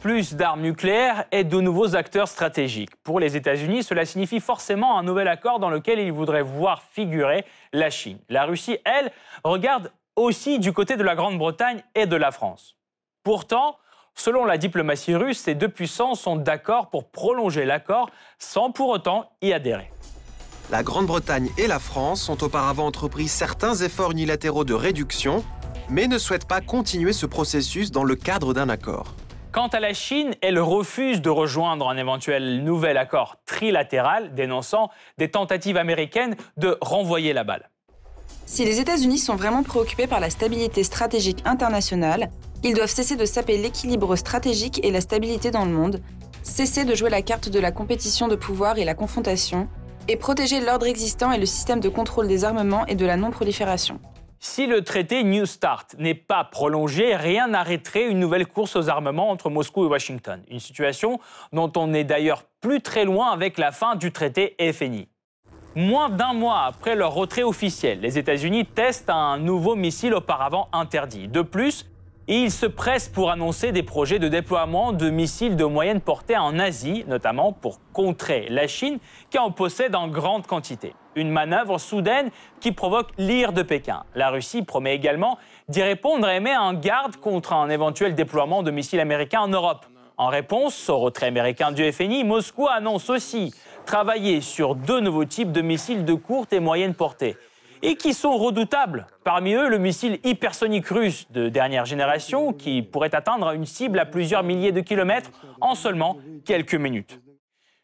Plus 0.00 0.34
d'armes 0.34 0.62
nucléaires 0.62 1.24
et 1.30 1.44
de 1.44 1.60
nouveaux 1.60 1.94
acteurs 1.94 2.28
stratégiques. 2.28 2.96
Pour 3.02 3.20
les 3.20 3.36
États-Unis, 3.36 3.82
cela 3.82 4.06
signifie 4.06 4.40
forcément 4.40 4.98
un 4.98 5.02
nouvel 5.02 5.28
accord 5.28 5.58
dans 5.58 5.70
lequel 5.70 5.98
ils 5.98 6.12
voudraient 6.12 6.42
voir 6.42 6.82
figurer 6.82 7.44
la 7.74 7.90
Chine. 7.90 8.18
La 8.30 8.44
Russie, 8.44 8.78
elle, 8.84 9.10
regarde 9.44 9.92
aussi 10.16 10.58
du 10.58 10.72
côté 10.72 10.96
de 10.96 11.02
la 11.02 11.16
Grande-Bretagne 11.16 11.82
et 11.94 12.06
de 12.06 12.16
la 12.16 12.30
France. 12.30 12.76
Pourtant, 13.24 13.76
Selon 14.18 14.44
la 14.44 14.58
diplomatie 14.58 15.14
russe, 15.14 15.38
ces 15.38 15.54
deux 15.54 15.68
puissances 15.68 16.20
sont 16.20 16.34
d'accord 16.34 16.90
pour 16.90 17.08
prolonger 17.08 17.64
l'accord 17.64 18.10
sans 18.40 18.72
pour 18.72 18.88
autant 18.88 19.30
y 19.42 19.52
adhérer. 19.52 19.92
La 20.72 20.82
Grande-Bretagne 20.82 21.50
et 21.56 21.68
la 21.68 21.78
France 21.78 22.28
ont 22.28 22.36
auparavant 22.42 22.86
entrepris 22.86 23.28
certains 23.28 23.76
efforts 23.76 24.10
unilatéraux 24.10 24.64
de 24.64 24.74
réduction, 24.74 25.44
mais 25.88 26.08
ne 26.08 26.18
souhaitent 26.18 26.48
pas 26.48 26.60
continuer 26.60 27.12
ce 27.12 27.26
processus 27.26 27.92
dans 27.92 28.02
le 28.02 28.16
cadre 28.16 28.52
d'un 28.52 28.68
accord. 28.68 29.14
Quant 29.52 29.68
à 29.68 29.78
la 29.78 29.94
Chine, 29.94 30.34
elle 30.42 30.58
refuse 30.58 31.22
de 31.22 31.30
rejoindre 31.30 31.88
un 31.88 31.96
éventuel 31.96 32.64
nouvel 32.64 32.96
accord 32.96 33.36
trilatéral, 33.46 34.34
dénonçant 34.34 34.90
des 35.16 35.30
tentatives 35.30 35.76
américaines 35.76 36.34
de 36.56 36.76
renvoyer 36.80 37.32
la 37.32 37.44
balle. 37.44 37.70
Si 38.46 38.64
les 38.64 38.80
États-Unis 38.80 39.18
sont 39.18 39.36
vraiment 39.36 39.62
préoccupés 39.62 40.06
par 40.06 40.20
la 40.20 40.28
stabilité 40.28 40.82
stratégique 40.82 41.42
internationale, 41.44 42.30
ils 42.64 42.74
doivent 42.74 42.88
cesser 42.88 43.16
de 43.16 43.24
saper 43.24 43.58
l'équilibre 43.58 44.16
stratégique 44.16 44.84
et 44.84 44.90
la 44.90 45.00
stabilité 45.00 45.50
dans 45.50 45.64
le 45.64 45.70
monde, 45.70 46.00
cesser 46.42 46.84
de 46.84 46.94
jouer 46.94 47.10
la 47.10 47.22
carte 47.22 47.48
de 47.48 47.60
la 47.60 47.72
compétition 47.72 48.28
de 48.28 48.36
pouvoir 48.36 48.78
et 48.78 48.84
la 48.84 48.94
confrontation, 48.94 49.68
et 50.08 50.16
protéger 50.16 50.60
l'ordre 50.60 50.86
existant 50.86 51.32
et 51.32 51.38
le 51.38 51.46
système 51.46 51.80
de 51.80 51.88
contrôle 51.88 52.28
des 52.28 52.44
armements 52.44 52.86
et 52.86 52.94
de 52.94 53.06
la 53.06 53.16
non-prolifération. 53.16 54.00
Si 54.40 54.66
le 54.66 54.82
traité 54.82 55.24
New 55.24 55.46
START 55.46 55.86
n'est 55.98 56.14
pas 56.14 56.44
prolongé, 56.44 57.16
rien 57.16 57.48
n'arrêterait 57.48 58.06
une 58.06 58.20
nouvelle 58.20 58.46
course 58.46 58.76
aux 58.76 58.88
armements 58.88 59.30
entre 59.30 59.50
Moscou 59.50 59.84
et 59.84 59.88
Washington. 59.88 60.42
Une 60.48 60.60
situation 60.60 61.18
dont 61.52 61.72
on 61.76 61.92
est 61.92 62.04
d'ailleurs 62.04 62.44
plus 62.60 62.80
très 62.80 63.04
loin 63.04 63.30
avec 63.30 63.58
la 63.58 63.72
fin 63.72 63.96
du 63.96 64.12
traité 64.12 64.54
FNI. 64.72 65.08
Moins 65.74 66.08
d'un 66.08 66.34
mois 66.34 66.62
après 66.66 66.94
leur 66.94 67.14
retrait 67.14 67.42
officiel, 67.42 68.00
les 68.00 68.16
États-Unis 68.16 68.64
testent 68.64 69.10
un 69.10 69.38
nouveau 69.38 69.74
missile 69.74 70.14
auparavant 70.14 70.68
interdit. 70.72 71.28
De 71.28 71.42
plus, 71.42 71.86
Et 72.30 72.42
il 72.42 72.50
se 72.50 72.66
presse 72.66 73.08
pour 73.08 73.30
annoncer 73.30 73.72
des 73.72 73.82
projets 73.82 74.18
de 74.18 74.28
déploiement 74.28 74.92
de 74.92 75.08
missiles 75.08 75.56
de 75.56 75.64
moyenne 75.64 76.02
portée 76.02 76.36
en 76.36 76.58
Asie, 76.58 77.06
notamment 77.08 77.54
pour 77.54 77.80
contrer 77.94 78.48
la 78.50 78.66
Chine, 78.66 78.98
qui 79.30 79.38
en 79.38 79.50
possède 79.50 79.94
en 79.94 80.08
grande 80.08 80.46
quantité. 80.46 80.94
Une 81.16 81.30
manœuvre 81.30 81.78
soudaine 81.78 82.30
qui 82.60 82.72
provoque 82.72 83.08
l'ire 83.16 83.54
de 83.54 83.62
Pékin. 83.62 84.04
La 84.14 84.28
Russie 84.28 84.62
promet 84.62 84.94
également 84.94 85.38
d'y 85.70 85.82
répondre 85.82 86.28
et 86.28 86.38
met 86.38 86.54
en 86.54 86.74
garde 86.74 87.16
contre 87.16 87.54
un 87.54 87.70
éventuel 87.70 88.14
déploiement 88.14 88.62
de 88.62 88.70
missiles 88.70 89.00
américains 89.00 89.40
en 89.40 89.48
Europe. 89.48 89.86
En 90.18 90.26
réponse 90.26 90.90
au 90.90 90.98
retrait 90.98 91.28
américain 91.28 91.72
du 91.72 91.90
FNI, 91.90 92.24
Moscou 92.24 92.68
annonce 92.68 93.08
aussi 93.08 93.54
travailler 93.86 94.42
sur 94.42 94.74
deux 94.74 95.00
nouveaux 95.00 95.24
types 95.24 95.50
de 95.50 95.62
missiles 95.62 96.04
de 96.04 96.12
courte 96.12 96.52
et 96.52 96.60
moyenne 96.60 96.92
portée 96.92 97.38
et 97.82 97.96
qui 97.96 98.14
sont 98.14 98.36
redoutables. 98.36 99.06
Parmi 99.24 99.54
eux, 99.54 99.68
le 99.68 99.78
missile 99.78 100.18
hypersonique 100.24 100.86
russe 100.88 101.26
de 101.30 101.48
dernière 101.48 101.84
génération 101.84 102.52
qui 102.52 102.82
pourrait 102.82 103.14
atteindre 103.14 103.52
une 103.52 103.66
cible 103.66 103.98
à 103.98 104.06
plusieurs 104.06 104.42
milliers 104.42 104.72
de 104.72 104.80
kilomètres 104.80 105.30
en 105.60 105.74
seulement 105.74 106.18
quelques 106.44 106.74
minutes. 106.74 107.20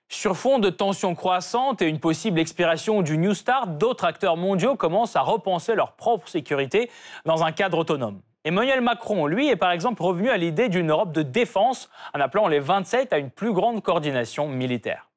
Sur 0.09 0.37
fond 0.37 0.59
de 0.59 0.70
tensions 0.70 1.14
croissantes 1.14 1.83
et 1.83 1.88
une 1.88 1.98
possible 1.98 2.38
expiration 2.38 3.02
du 3.02 3.18
New 3.18 3.35
Start, 3.35 3.78
d'autres 3.78 4.04
acteurs 4.04 4.37
mondiaux 4.37 4.76
commencent 4.76 5.16
à 5.16 5.22
repenser 5.22 5.74
leur 5.74 5.92
propre 5.92 6.28
sécurité 6.28 6.90
dans 7.24 7.42
un 7.42 7.52
cadre 7.52 7.78
autonome. 7.78 8.20
Emmanuel 8.44 8.83
Macron, 8.83 9.26
lui, 9.26 9.48
est 9.48 9.57
par 9.57 9.72
exemple 9.72 10.02
revenu 10.02 10.28
à 10.28 10.37
l'idée 10.37 10.68
d'une 10.68 10.90
Europe 10.90 11.12
de 11.12 11.22
défense 11.22 11.88
en 12.14 12.20
appelant 12.20 12.46
les 12.46 12.61
27 12.61 13.12
à 13.12 13.18
une 13.18 13.30
plus 13.30 13.52
grande 13.52 13.83
coordination 13.83 14.48
militaire. 14.48 15.09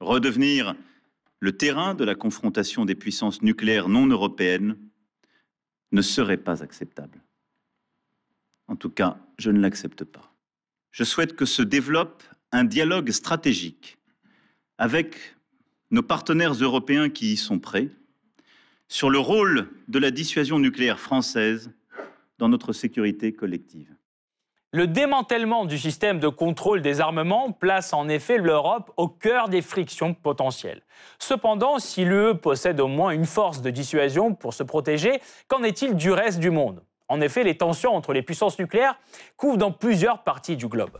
Redevenir 0.00 0.74
le 1.44 1.52
terrain 1.52 1.94
de 1.94 2.04
la 2.04 2.14
confrontation 2.14 2.86
des 2.86 2.94
puissances 2.94 3.42
nucléaires 3.42 3.90
non 3.90 4.06
européennes 4.06 4.78
ne 5.92 6.00
serait 6.00 6.38
pas 6.38 6.62
acceptable. 6.62 7.20
En 8.66 8.76
tout 8.76 8.88
cas, 8.88 9.18
je 9.38 9.50
ne 9.50 9.60
l'accepte 9.60 10.04
pas. 10.04 10.32
Je 10.90 11.04
souhaite 11.04 11.36
que 11.36 11.44
se 11.44 11.60
développe 11.60 12.22
un 12.50 12.64
dialogue 12.64 13.10
stratégique 13.10 13.98
avec 14.78 15.36
nos 15.90 16.02
partenaires 16.02 16.54
européens 16.54 17.10
qui 17.10 17.34
y 17.34 17.36
sont 17.36 17.58
prêts 17.58 17.90
sur 18.88 19.10
le 19.10 19.18
rôle 19.18 19.68
de 19.88 19.98
la 19.98 20.10
dissuasion 20.10 20.58
nucléaire 20.58 20.98
française 20.98 21.70
dans 22.38 22.48
notre 22.48 22.72
sécurité 22.72 23.34
collective. 23.34 23.94
Le 24.74 24.88
démantèlement 24.88 25.66
du 25.66 25.78
système 25.78 26.18
de 26.18 26.26
contrôle 26.26 26.82
des 26.82 27.00
armements 27.00 27.52
place 27.52 27.92
en 27.92 28.08
effet 28.08 28.38
l'Europe 28.38 28.90
au 28.96 29.06
cœur 29.06 29.48
des 29.48 29.62
frictions 29.62 30.14
potentielles. 30.14 30.82
Cependant, 31.20 31.78
si 31.78 32.04
l'UE 32.04 32.34
possède 32.34 32.80
au 32.80 32.88
moins 32.88 33.10
une 33.10 33.24
force 33.24 33.62
de 33.62 33.70
dissuasion 33.70 34.34
pour 34.34 34.52
se 34.52 34.64
protéger, 34.64 35.20
qu'en 35.46 35.62
est-il 35.62 35.94
du 35.94 36.10
reste 36.10 36.40
du 36.40 36.50
monde? 36.50 36.82
En 37.06 37.20
effet, 37.20 37.44
les 37.44 37.56
tensions 37.56 37.94
entre 37.94 38.12
les 38.12 38.22
puissances 38.22 38.58
nucléaires 38.58 38.98
couvrent 39.36 39.58
dans 39.58 39.70
plusieurs 39.70 40.24
parties 40.24 40.56
du 40.56 40.66
globe. 40.66 40.98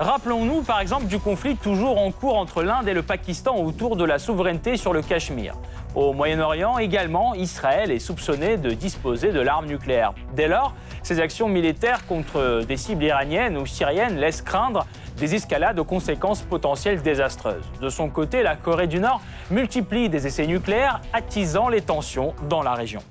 Rappelons-nous 0.00 0.62
par 0.62 0.80
exemple 0.80 1.04
du 1.04 1.18
conflit 1.18 1.56
toujours 1.56 1.98
en 1.98 2.10
cours 2.10 2.38
entre 2.38 2.62
l'Inde 2.62 2.88
et 2.88 2.94
le 2.94 3.02
Pakistan 3.02 3.56
autour 3.56 3.96
de 3.96 4.04
la 4.04 4.18
souveraineté 4.18 4.78
sur 4.78 4.94
le 4.94 5.02
Cachemire. 5.02 5.56
Au 5.94 6.14
Moyen-Orient 6.14 6.78
également, 6.78 7.34
Israël 7.34 7.90
est 7.90 7.98
soupçonné 7.98 8.56
de 8.56 8.70
disposer 8.70 9.30
de 9.30 9.40
l'arme 9.40 9.66
nucléaire. 9.66 10.14
Dès 10.34 10.48
lors, 10.48 10.72
ces 11.02 11.20
actions 11.20 11.50
militaires 11.50 12.06
contre 12.06 12.64
des 12.66 12.78
cibles 12.78 13.04
iraniennes 13.04 13.58
ou 13.58 13.66
syriennes 13.66 14.16
laissent 14.16 14.40
craindre 14.40 14.86
des 15.18 15.34
escalades 15.34 15.78
aux 15.78 15.84
conséquences 15.84 16.40
potentielles 16.40 17.02
désastreuses. 17.02 17.70
De 17.82 17.90
son 17.90 18.08
côté, 18.08 18.42
la 18.42 18.56
Corée 18.56 18.86
du 18.86 19.00
Nord 19.00 19.20
multiplie 19.50 20.08
des 20.08 20.26
essais 20.26 20.46
nucléaires, 20.46 21.02
attisant 21.12 21.68
les 21.68 21.82
tensions 21.82 22.32
dans 22.48 22.62
la 22.62 22.72
région. 22.72 23.02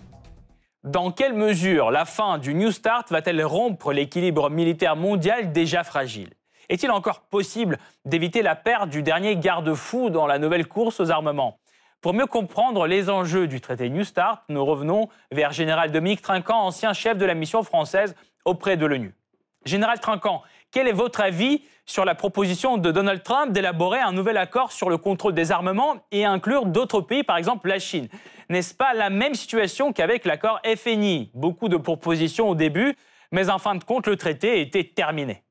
Dans 0.84 1.12
quelle 1.12 1.34
mesure 1.34 1.92
la 1.92 2.06
fin 2.06 2.40
du 2.40 2.56
New 2.56 2.72
Start 2.72 3.12
va-t-elle 3.12 3.46
rompre 3.46 3.94
l'équilibre 3.94 4.50
militaire 4.50 4.96
mondial 4.96 5.52
déjà 5.52 5.84
fragile? 5.84 6.30
Est-il 6.70 6.92
encore 6.92 7.22
possible 7.22 7.78
d'éviter 8.06 8.42
la 8.42 8.56
perte 8.56 8.90
du 8.90 9.04
dernier 9.04 9.36
garde-fou 9.36 10.10
dans 10.10 10.28
la 10.28 10.40
nouvelle 10.40 10.68
course 10.68 11.00
aux 11.00 11.12
armements? 11.12 11.60
Pour 12.02 12.14
mieux 12.14 12.28
comprendre 12.28 12.88
les 12.88 13.10
enjeux 13.10 13.48
du 13.48 13.60
traité 13.60 13.90
New 13.90 14.04
Start, 14.06 14.44
nous 14.48 14.64
revenons 14.64 15.10
vers 15.32 15.52
Général 15.52 15.92
Dominique 15.92 16.22
Trinquant, 16.22 16.62
ancien 16.62 16.94
chef 16.94 17.18
de 17.18 17.26
la 17.26 17.34
mission 17.34 17.64
française 17.64 18.16
auprès 18.46 18.78
de 18.78 18.86
l'ONU. 18.86 19.14
Général 19.66 20.00
Trinquant, 20.00 20.44
quel 20.72 20.88
est 20.88 20.94
votre 20.94 21.20
avis 21.20 21.64
sur 21.86 22.06
la 22.06 22.16
proposition 22.16 22.78
de 22.78 22.92
Donald 22.92 23.24
Trump 23.24 23.52
d'élaborer 23.52 24.00
un 24.00 24.14
nouvel 24.14 24.38
accord 24.38 24.72
sur 24.72 24.90
le 24.90 24.98
contrôle 24.98 25.34
des 25.34 25.52
armements 25.52 25.96
et 26.12 26.24
inclure 26.24 26.68
d'autres 26.68 27.02
pays, 27.02 27.24
par 27.24 27.36
exemple 27.36 27.68
la 27.68 27.80
Chine? 27.80 28.08
N'est-ce 28.50 28.74
pas 28.74 28.94
la 28.94 29.10
même 29.10 29.34
situation 29.34 29.92
qu'avec 29.92 30.24
l'accord 30.26 30.62
FNI 30.64 31.32
Beaucoup 31.34 31.68
de 31.68 31.78
propositions 31.78 32.50
au 32.50 32.56
début, 32.56 32.96
mais 33.32 33.50
en 33.50 33.58
fin 33.58 33.76
de 33.76 33.84
compte, 33.84 34.08
le 34.08 34.16
traité 34.16 34.62
était 34.62 34.86
terminé. 34.86 35.44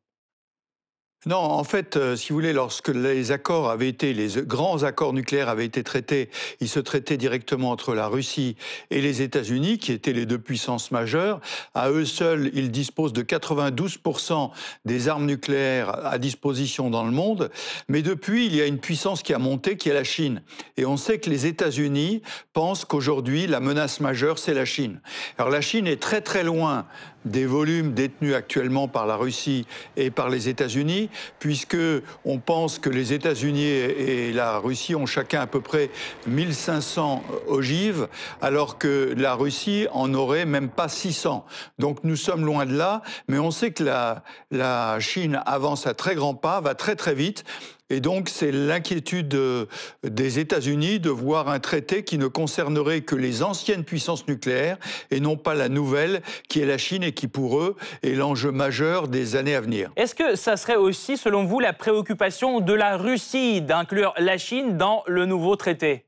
Non, 1.27 1.39
en 1.39 1.65
fait, 1.65 1.97
euh, 1.97 2.15
si 2.15 2.29
vous 2.29 2.37
voulez, 2.37 2.53
lorsque 2.53 2.91
les 2.91 3.33
accords 3.33 3.71
avaient 3.71 3.89
été, 3.89 4.15
les 4.15 4.41
grands 4.43 4.85
accords 4.85 5.13
nucléaires 5.13 5.49
avaient 5.49 5.65
été 5.65 5.83
traités, 5.83 6.31
ils 6.61 6.69
se 6.69 6.79
traitaient 6.79 7.17
directement 7.17 7.73
entre 7.73 7.93
la 7.97 8.07
Russie 8.07 8.55
et 8.93 9.01
les 9.01 9.21
États-Unis, 9.21 9.79
qui 9.79 9.91
étaient 9.91 10.13
les 10.13 10.27
deux 10.27 10.39
puissances 10.39 10.93
majeures. 10.93 11.41
À 11.75 11.91
eux 11.91 12.05
seuls, 12.05 12.53
ils 12.55 12.71
disposent 12.71 13.13
de 13.13 13.23
92% 13.23 14.53
des 14.85 15.09
armes 15.09 15.27
nucléaires 15.27 16.07
à 16.07 16.19
disposition 16.19 16.89
dans 16.89 17.05
le 17.05 17.11
monde. 17.11 17.51
Mais 17.89 18.03
depuis, 18.03 18.47
il 18.47 18.55
y 18.55 18.63
a 18.63 18.67
une 18.67 18.79
puissance 18.79 19.25
qui 19.25 19.35
a 19.35 19.39
monté, 19.39 19.77
qui 19.77 19.89
est 19.89 19.95
la 19.95 20.05
Chine. 20.05 20.41
Et 20.77 20.87
on 20.87 20.97
sait 20.97 21.19
que 21.19 21.31
les 21.31 21.47
États-Unis 21.47 22.23
pensent 22.53 22.85
qu'aujourd'hui, 22.85 23.49
la 23.49 23.59
menace 23.59 23.99
majeure, 23.99 24.39
c'est 24.39 24.55
la 24.55 24.65
Chine. 24.65 25.01
Alors 25.37 25.51
la 25.51 25.63
Chine 25.63 25.89
est 25.89 26.01
très 26.01 26.21
très 26.21 26.45
loin 26.45 26.87
des 27.29 27.47
volumes 27.47 27.93
détenus 27.93 28.35
actuellement 28.35 28.89
par 28.89 29.07
la 29.07 29.17
Russie 29.17 29.67
et 29.97 30.11
par 30.11 30.29
les 30.29 30.49
États-Unis, 30.49 31.11
puisque 31.39 31.77
on 32.25 32.39
pense 32.39 32.79
que 32.79 32.91
les 32.91 33.13
États-Unis 33.13 33.65
et 33.65 34.33
la 34.33 34.59
Russie 34.59 34.95
ont 34.95 35.07
chacun 35.07 35.41
à 35.41 35.47
peu 35.47 35.61
près 35.61 35.91
1500 36.27 37.23
ogives, 37.47 38.09
alors 38.41 38.79
que 38.79 39.15
la 39.17 39.35
Russie 39.35 39.87
en 39.93 40.13
aurait 40.15 40.47
même 40.47 40.69
pas 40.69 40.89
600. 40.89 41.45
Donc 41.79 41.99
nous 42.05 42.17
sommes 42.17 42.45
loin 42.45 42.67
de 42.67 42.77
là, 42.77 43.03
mais 43.29 43.39
on 43.39 43.51
sait 43.51 43.71
que 43.71 43.85
la, 43.85 44.23
la 44.51 44.99
Chine 45.01 45.41
avance 45.47 45.87
à 45.87 45.95
très 45.95 46.15
grands 46.15 46.35
pas, 46.35 46.61
va 46.61 46.75
très 46.75 46.97
très 46.97 47.15
vite, 47.15 47.45
et 47.91 48.01
donc, 48.01 48.29
c'est 48.29 48.53
l'inquiétude 48.53 49.35
euh, 49.35 49.67
des 50.03 50.39
États-Unis 50.39 51.01
de 51.01 51.09
voir 51.09 51.49
un 51.49 51.59
traité 51.59 52.05
qui 52.05 52.19
ne 52.19 52.27
concernerait 52.27 53.01
que 53.01 53.15
les 53.15 53.43
anciennes 53.43 53.85
puissances 53.85 54.29
nucléaires 54.29 54.77
et 55.11 55.21
non 55.21 55.37
pas 55.37 55.55
la 55.55 55.71
nouvelle, 55.71 56.21
qui 56.49 56.61
est 56.61 56.67
la 56.67 56.77
Chine 56.77 57.03
et 57.03 57.13
qui, 57.13 57.29
pour 57.29 57.61
eux, 57.61 57.77
est 58.03 58.15
l'enjeu 58.15 58.53
majeur 58.53 59.09
des 59.09 59.37
années 59.37 59.55
à 59.55 59.61
venir. 59.63 59.91
Est-ce 59.97 60.15
que 60.15 60.37
ça 60.37 60.59
serait 60.59 60.77
aussi, 60.77 61.17
selon 61.17 61.45
vous, 61.45 61.61
la 61.61 61.73
préoccupation 61.73 62.61
de 62.61 62.75
la 62.75 62.99
Russie 62.99 63.63
d'inclure 63.63 64.13
la 64.19 64.37
Chine 64.37 64.77
dans 64.77 65.03
le 65.07 65.25
nouveau 65.25 65.57
traité? 65.57 66.05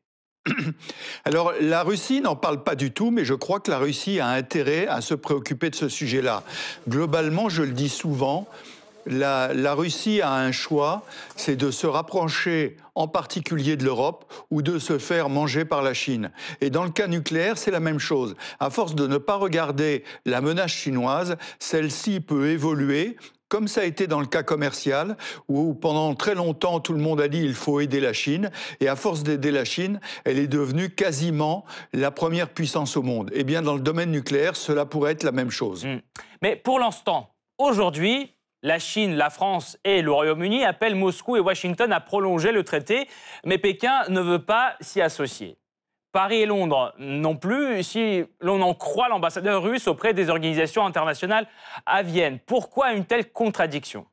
Alors, 1.24 1.54
la 1.60 1.82
Russie 1.82 2.20
n'en 2.20 2.36
parle 2.36 2.62
pas 2.62 2.74
du 2.74 2.92
tout, 2.92 3.10
mais 3.10 3.24
je 3.24 3.34
crois 3.34 3.60
que 3.60 3.70
la 3.70 3.78
Russie 3.78 4.20
a 4.20 4.28
intérêt 4.28 4.86
à 4.86 5.00
se 5.00 5.14
préoccuper 5.14 5.70
de 5.70 5.74
ce 5.76 5.88
sujet-là. 5.88 6.42
Globalement, 6.88 7.48
je 7.48 7.62
le 7.62 7.72
dis 7.72 7.88
souvent, 7.88 8.48
la, 9.10 9.74
Russie 9.74 10.20
a 10.22 10.32
un 10.32 10.52
choix, 10.52 11.02
c'est 11.36 11.56
de 11.56 11.70
se 11.70 11.86
rapprocher 11.86 12.76
en 12.94 13.08
particulier 13.08 13.76
de 13.76 13.84
l'Europe 13.84 14.32
ou 14.50 14.62
de 14.62 14.78
se 14.78 14.98
faire 14.98 15.28
manger 15.28 15.64
par 15.64 15.82
la 15.82 15.94
Chine. 15.94 16.30
Et 16.60 16.70
dans 16.70 16.84
le 16.84 16.90
cas 16.90 17.06
nucléaire, 17.06 17.58
c'est 17.58 17.70
la 17.70 17.80
même 17.80 17.98
chose. 17.98 18.36
À 18.58 18.70
force 18.70 18.94
de 18.94 19.06
ne 19.06 19.18
pas 19.18 19.36
regarder 19.36 20.04
la 20.24 20.40
menace 20.40 20.72
chinoise, 20.72 21.36
celle-ci 21.58 22.20
peut 22.20 22.48
évoluer 22.48 23.16
comme 23.50 23.66
ça 23.66 23.80
a 23.80 23.84
été 23.84 24.06
dans 24.06 24.20
le 24.20 24.26
cas 24.26 24.44
commercial, 24.44 25.16
où 25.48 25.74
pendant 25.74 26.14
très 26.14 26.36
longtemps 26.36 26.78
tout 26.78 26.92
le 26.92 27.00
monde 27.00 27.20
a 27.20 27.26
dit 27.26 27.42
il 27.42 27.54
faut 27.54 27.80
aider 27.80 27.98
la 27.98 28.12
Chine, 28.12 28.52
et 28.78 28.86
à 28.86 28.94
force 28.94 29.24
d'aider 29.24 29.50
la 29.50 29.64
Chine, 29.64 30.00
elle 30.24 30.38
est 30.38 30.46
devenue 30.46 30.88
quasiment 30.88 31.64
la 31.92 32.12
première 32.12 32.48
puissance 32.48 32.96
au 32.96 33.02
monde. 33.02 33.28
Eh 33.34 33.42
bien, 33.42 33.60
dans 33.60 33.74
le 33.74 33.80
domaine 33.80 34.12
nucléaire, 34.12 34.54
cela 34.54 34.86
pourrait 34.86 35.12
être 35.12 35.24
la 35.24 35.32
même 35.32 35.50
chose. 35.50 35.84
Hmm. 35.84 35.98
Mais 36.42 36.54
pour 36.54 36.78
l'instant, 36.78 37.34
aujourd'hui, 37.58 38.32
la 38.62 38.78
Chine, 38.78 39.14
la 39.16 39.30
France 39.30 39.78
et 39.84 40.02
le 40.02 40.12
Royaume-Uni 40.12 40.64
appellent 40.64 40.94
Moscou 40.94 41.36
et 41.36 41.40
Washington 41.40 41.92
à 41.92 42.00
prolonger 42.00 42.52
le 42.52 42.64
traité, 42.64 43.08
mais 43.44 43.58
Pékin 43.58 44.02
ne 44.08 44.20
veut 44.20 44.44
pas 44.44 44.76
s'y 44.80 45.00
associer. 45.00 45.56
Paris 46.12 46.42
et 46.42 46.46
Londres 46.46 46.92
non 46.98 47.36
plus, 47.36 47.82
si 47.84 48.24
l'on 48.40 48.60
en 48.62 48.74
croit 48.74 49.08
l'ambassadeur 49.08 49.62
russe 49.62 49.86
auprès 49.86 50.12
des 50.12 50.28
organisations 50.28 50.84
internationales 50.84 51.46
à 51.86 52.02
Vienne. 52.02 52.40
Pourquoi 52.44 52.92
une 52.92 53.04
telle 53.04 53.30
contradiction? 53.30 54.06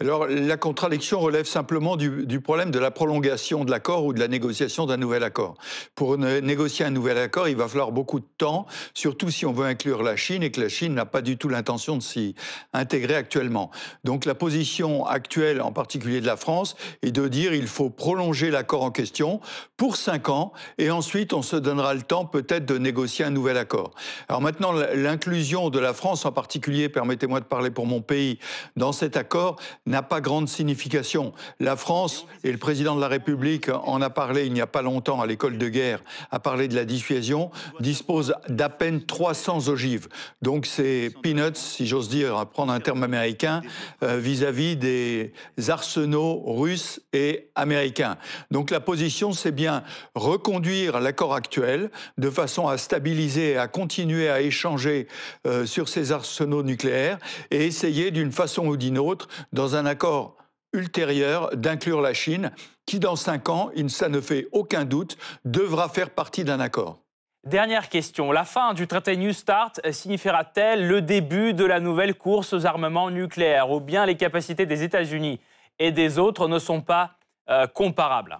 Alors, 0.00 0.28
la 0.28 0.56
contradiction 0.56 1.18
relève 1.18 1.46
simplement 1.46 1.96
du, 1.96 2.40
problème 2.40 2.70
de 2.70 2.78
la 2.78 2.92
prolongation 2.92 3.64
de 3.64 3.72
l'accord 3.72 4.04
ou 4.04 4.12
de 4.12 4.20
la 4.20 4.28
négociation 4.28 4.86
d'un 4.86 4.96
nouvel 4.96 5.24
accord. 5.24 5.56
Pour 5.96 6.16
négocier 6.16 6.84
un 6.84 6.90
nouvel 6.90 7.18
accord, 7.18 7.48
il 7.48 7.56
va 7.56 7.66
falloir 7.66 7.90
beaucoup 7.90 8.20
de 8.20 8.28
temps, 8.38 8.66
surtout 8.94 9.28
si 9.32 9.44
on 9.44 9.52
veut 9.52 9.66
inclure 9.66 10.04
la 10.04 10.14
Chine 10.14 10.44
et 10.44 10.52
que 10.52 10.60
la 10.60 10.68
Chine 10.68 10.94
n'a 10.94 11.04
pas 11.04 11.20
du 11.20 11.36
tout 11.36 11.48
l'intention 11.48 11.96
de 11.96 12.02
s'y 12.02 12.36
intégrer 12.72 13.16
actuellement. 13.16 13.72
Donc, 14.04 14.24
la 14.24 14.36
position 14.36 15.04
actuelle, 15.04 15.60
en 15.60 15.72
particulier 15.72 16.20
de 16.20 16.26
la 16.26 16.36
France, 16.36 16.76
est 17.02 17.10
de 17.10 17.26
dire 17.26 17.52
il 17.52 17.66
faut 17.66 17.90
prolonger 17.90 18.52
l'accord 18.52 18.84
en 18.84 18.92
question 18.92 19.40
pour 19.76 19.96
cinq 19.96 20.28
ans 20.28 20.52
et 20.78 20.92
ensuite 20.92 21.32
on 21.32 21.42
se 21.42 21.56
donnera 21.56 21.92
le 21.94 22.02
temps 22.02 22.24
peut-être 22.24 22.66
de 22.66 22.78
négocier 22.78 23.24
un 23.24 23.30
nouvel 23.30 23.56
accord. 23.56 23.94
Alors 24.28 24.42
maintenant, 24.42 24.70
l'inclusion 24.70 25.70
de 25.70 25.80
la 25.80 25.92
France 25.92 26.24
en 26.24 26.30
particulier, 26.30 26.88
permettez-moi 26.88 27.40
de 27.40 27.46
parler 27.46 27.72
pour 27.72 27.86
mon 27.86 28.00
pays, 28.00 28.38
dans 28.76 28.92
cet 28.92 29.16
accord 29.16 29.56
n'a 29.88 30.02
pas 30.02 30.20
grande 30.20 30.48
signification. 30.48 31.32
La 31.60 31.76
France, 31.76 32.26
et 32.44 32.52
le 32.52 32.58
président 32.58 32.94
de 32.94 33.00
la 33.00 33.08
République 33.08 33.68
en 33.68 34.00
a 34.00 34.10
parlé 34.10 34.46
il 34.46 34.52
n'y 34.52 34.60
a 34.60 34.66
pas 34.66 34.82
longtemps 34.82 35.20
à 35.20 35.26
l'école 35.26 35.58
de 35.58 35.68
guerre, 35.68 36.00
a 36.30 36.38
parlé 36.38 36.68
de 36.68 36.74
la 36.74 36.84
dissuasion, 36.84 37.50
dispose 37.80 38.34
d'à 38.48 38.68
peine 38.68 39.04
300 39.04 39.68
ogives. 39.68 40.08
Donc 40.42 40.66
c'est 40.66 41.10
peanuts, 41.22 41.54
si 41.54 41.86
j'ose 41.86 42.08
dire, 42.08 42.46
prendre 42.46 42.72
un 42.72 42.80
terme 42.80 43.02
américain, 43.02 43.62
euh, 44.02 44.18
vis-à-vis 44.18 44.76
des 44.76 45.32
arsenaux 45.68 46.42
russes 46.46 47.00
et 47.12 47.50
américains. 47.54 48.16
Donc 48.50 48.70
la 48.70 48.80
position, 48.80 49.32
c'est 49.32 49.52
bien 49.52 49.82
reconduire 50.14 51.00
l'accord 51.00 51.34
actuel 51.34 51.90
de 52.18 52.30
façon 52.30 52.68
à 52.68 52.78
stabiliser 52.78 53.52
et 53.52 53.56
à 53.56 53.68
continuer 53.68 54.28
à 54.28 54.40
échanger 54.40 55.08
euh, 55.46 55.66
sur 55.66 55.88
ces 55.88 56.12
arsenaux 56.12 56.62
nucléaires 56.62 57.18
et 57.50 57.66
essayer 57.66 58.10
d'une 58.10 58.32
façon 58.32 58.66
ou 58.66 58.76
d'une 58.76 58.98
autre, 58.98 59.28
dans 59.52 59.76
un 59.76 59.77
un 59.78 59.86
accord 59.86 60.36
ultérieur 60.74 61.56
d'inclure 61.56 62.02
la 62.02 62.12
Chine, 62.12 62.52
qui 62.84 62.98
dans 62.98 63.16
cinq 63.16 63.48
ans, 63.48 63.70
ça 63.88 64.08
ne 64.08 64.20
fait 64.20 64.48
aucun 64.52 64.84
doute, 64.84 65.16
devra 65.44 65.88
faire 65.88 66.10
partie 66.10 66.44
d'un 66.44 66.60
accord. 66.60 66.98
Dernière 67.46 67.88
question. 67.88 68.32
La 68.32 68.44
fin 68.44 68.74
du 68.74 68.86
traité 68.86 69.16
New 69.16 69.32
Start 69.32 69.80
signifiera-t-elle 69.90 70.86
le 70.86 71.00
début 71.00 71.54
de 71.54 71.64
la 71.64 71.80
nouvelle 71.80 72.14
course 72.14 72.52
aux 72.52 72.66
armements 72.66 73.10
nucléaires? 73.10 73.70
Ou 73.70 73.80
bien 73.80 74.04
les 74.04 74.16
capacités 74.16 74.66
des 74.66 74.82
États-Unis 74.82 75.40
et 75.78 75.92
des 75.92 76.18
autres 76.18 76.48
ne 76.48 76.58
sont 76.58 76.82
pas 76.82 77.12
euh, 77.48 77.66
comparables? 77.66 78.38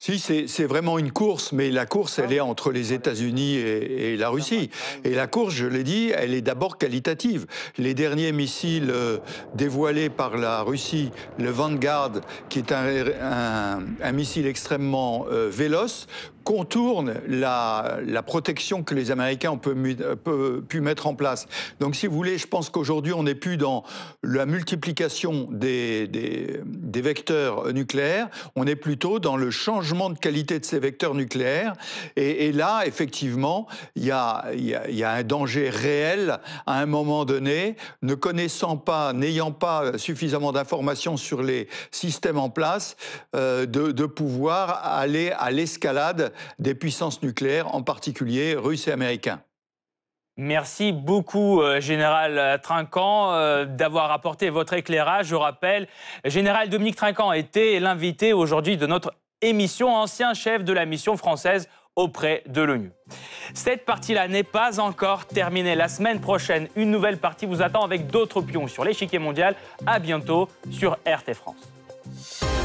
Si, 0.00 0.18
c'est 0.18 0.64
vraiment 0.64 0.98
une 0.98 1.10
course, 1.10 1.52
mais 1.52 1.70
la 1.70 1.84
course, 1.84 2.20
elle 2.20 2.32
est 2.32 2.40
entre 2.40 2.70
les 2.70 2.92
États-Unis 2.92 3.56
et, 3.56 4.16
la 4.16 4.28
Russie. 4.28 4.70
Et 5.04 5.14
la 5.14 5.26
course, 5.26 5.54
je 5.54 5.66
l'ai 5.66 5.82
dit, 5.82 6.12
elle 6.14 6.34
est 6.34 6.40
d'abord 6.40 6.78
qualitative. 6.78 7.46
Les 7.78 7.94
derniers 7.94 8.30
missiles 8.30 8.90
euh, 8.90 9.18
dévoilés 9.54 10.08
par 10.08 10.36
la 10.36 10.62
Russie, 10.62 11.10
le 11.38 11.50
Vanguard, 11.50 12.12
qui 12.48 12.60
est 12.60 12.72
un, 12.72 14.12
missile 14.12 14.46
extrêmement 14.46 15.26
euh, 15.30 15.48
véloce, 15.50 16.06
contourne 16.48 17.20
la, 17.28 18.00
protection 18.24 18.82
que 18.82 18.94
les 18.94 19.10
Américains 19.10 19.50
ont 19.50 19.58
pu, 19.58 20.80
mettre 20.80 21.06
en 21.06 21.14
place. 21.14 21.46
Donc, 21.78 21.94
si 21.94 22.06
vous 22.06 22.14
voulez, 22.14 22.38
je 22.38 22.46
pense 22.46 22.70
qu'aujourd'hui, 22.70 23.12
on 23.12 23.24
n'est 23.24 23.34
plus 23.34 23.58
dans 23.58 23.84
la 24.22 24.46
multiplication 24.46 25.46
des, 25.50 26.08
vecteurs 27.02 27.70
nucléaires, 27.74 28.28
on 28.56 28.66
est 28.66 28.76
plutôt 28.76 29.18
dans 29.18 29.36
le 29.36 29.50
changement 29.50 30.08
de 30.08 30.18
qualité 30.18 30.58
de 30.58 30.64
ces 30.64 30.78
vecteurs 30.78 31.14
nucléaires. 31.14 31.74
Et, 32.16 32.50
là, 32.52 32.84
effectivement, 32.86 33.66
il 33.94 34.06
y 34.06 34.10
a, 34.10 34.46
un 35.02 35.22
danger 35.24 35.68
réel 35.68 36.38
à 36.66 36.80
un 36.80 36.86
moment 36.86 37.26
donné, 37.26 37.76
ne 38.00 38.14
connaissant 38.14 38.78
pas, 38.78 39.12
n'ayant 39.12 39.52
pas 39.52 39.98
suffisamment 39.98 40.52
d'informations 40.52 41.18
sur 41.18 41.42
les 41.42 41.68
systèmes 41.90 42.38
en 42.38 42.48
place, 42.48 42.96
euh, 43.36 43.66
de 43.66 44.06
pouvoir 44.06 44.80
aller 44.82 45.30
à 45.38 45.50
l'escalade 45.50 46.32
des 46.58 46.74
puissances 46.74 47.22
nucléaires, 47.22 47.74
en 47.74 47.82
particulier 47.82 48.54
russes 48.54 48.88
et 48.88 48.92
américains. 48.92 49.40
Merci 50.40 50.92
beaucoup, 50.92 51.60
euh, 51.60 51.80
Général 51.80 52.60
Trinquant, 52.62 53.32
euh, 53.32 53.64
d'avoir 53.64 54.12
apporté 54.12 54.50
votre 54.50 54.72
éclairage. 54.72 55.26
Je 55.26 55.34
rappelle, 55.34 55.88
Général 56.24 56.68
Dominique 56.68 56.94
Trinquant 56.94 57.32
était 57.32 57.80
l'invité 57.80 58.32
aujourd'hui 58.32 58.76
de 58.76 58.86
notre 58.86 59.12
émission, 59.42 59.96
ancien 59.96 60.34
chef 60.34 60.62
de 60.62 60.72
la 60.72 60.84
mission 60.84 61.16
française 61.16 61.68
auprès 61.96 62.44
de 62.46 62.62
l'ONU. 62.62 62.92
Cette 63.54 63.84
partie-là 63.84 64.28
n'est 64.28 64.44
pas 64.44 64.78
encore 64.78 65.26
terminée. 65.26 65.74
La 65.74 65.88
semaine 65.88 66.20
prochaine, 66.20 66.68
une 66.76 66.92
nouvelle 66.92 67.18
partie 67.18 67.44
vous 67.44 67.60
attend 67.60 67.82
avec 67.82 68.06
d'autres 68.06 68.40
pions 68.40 68.68
sur 68.68 68.84
l'échiquier 68.84 69.18
mondial. 69.18 69.56
À 69.86 69.98
bientôt 69.98 70.48
sur 70.70 70.92
RT 71.04 71.34
France. 71.34 72.57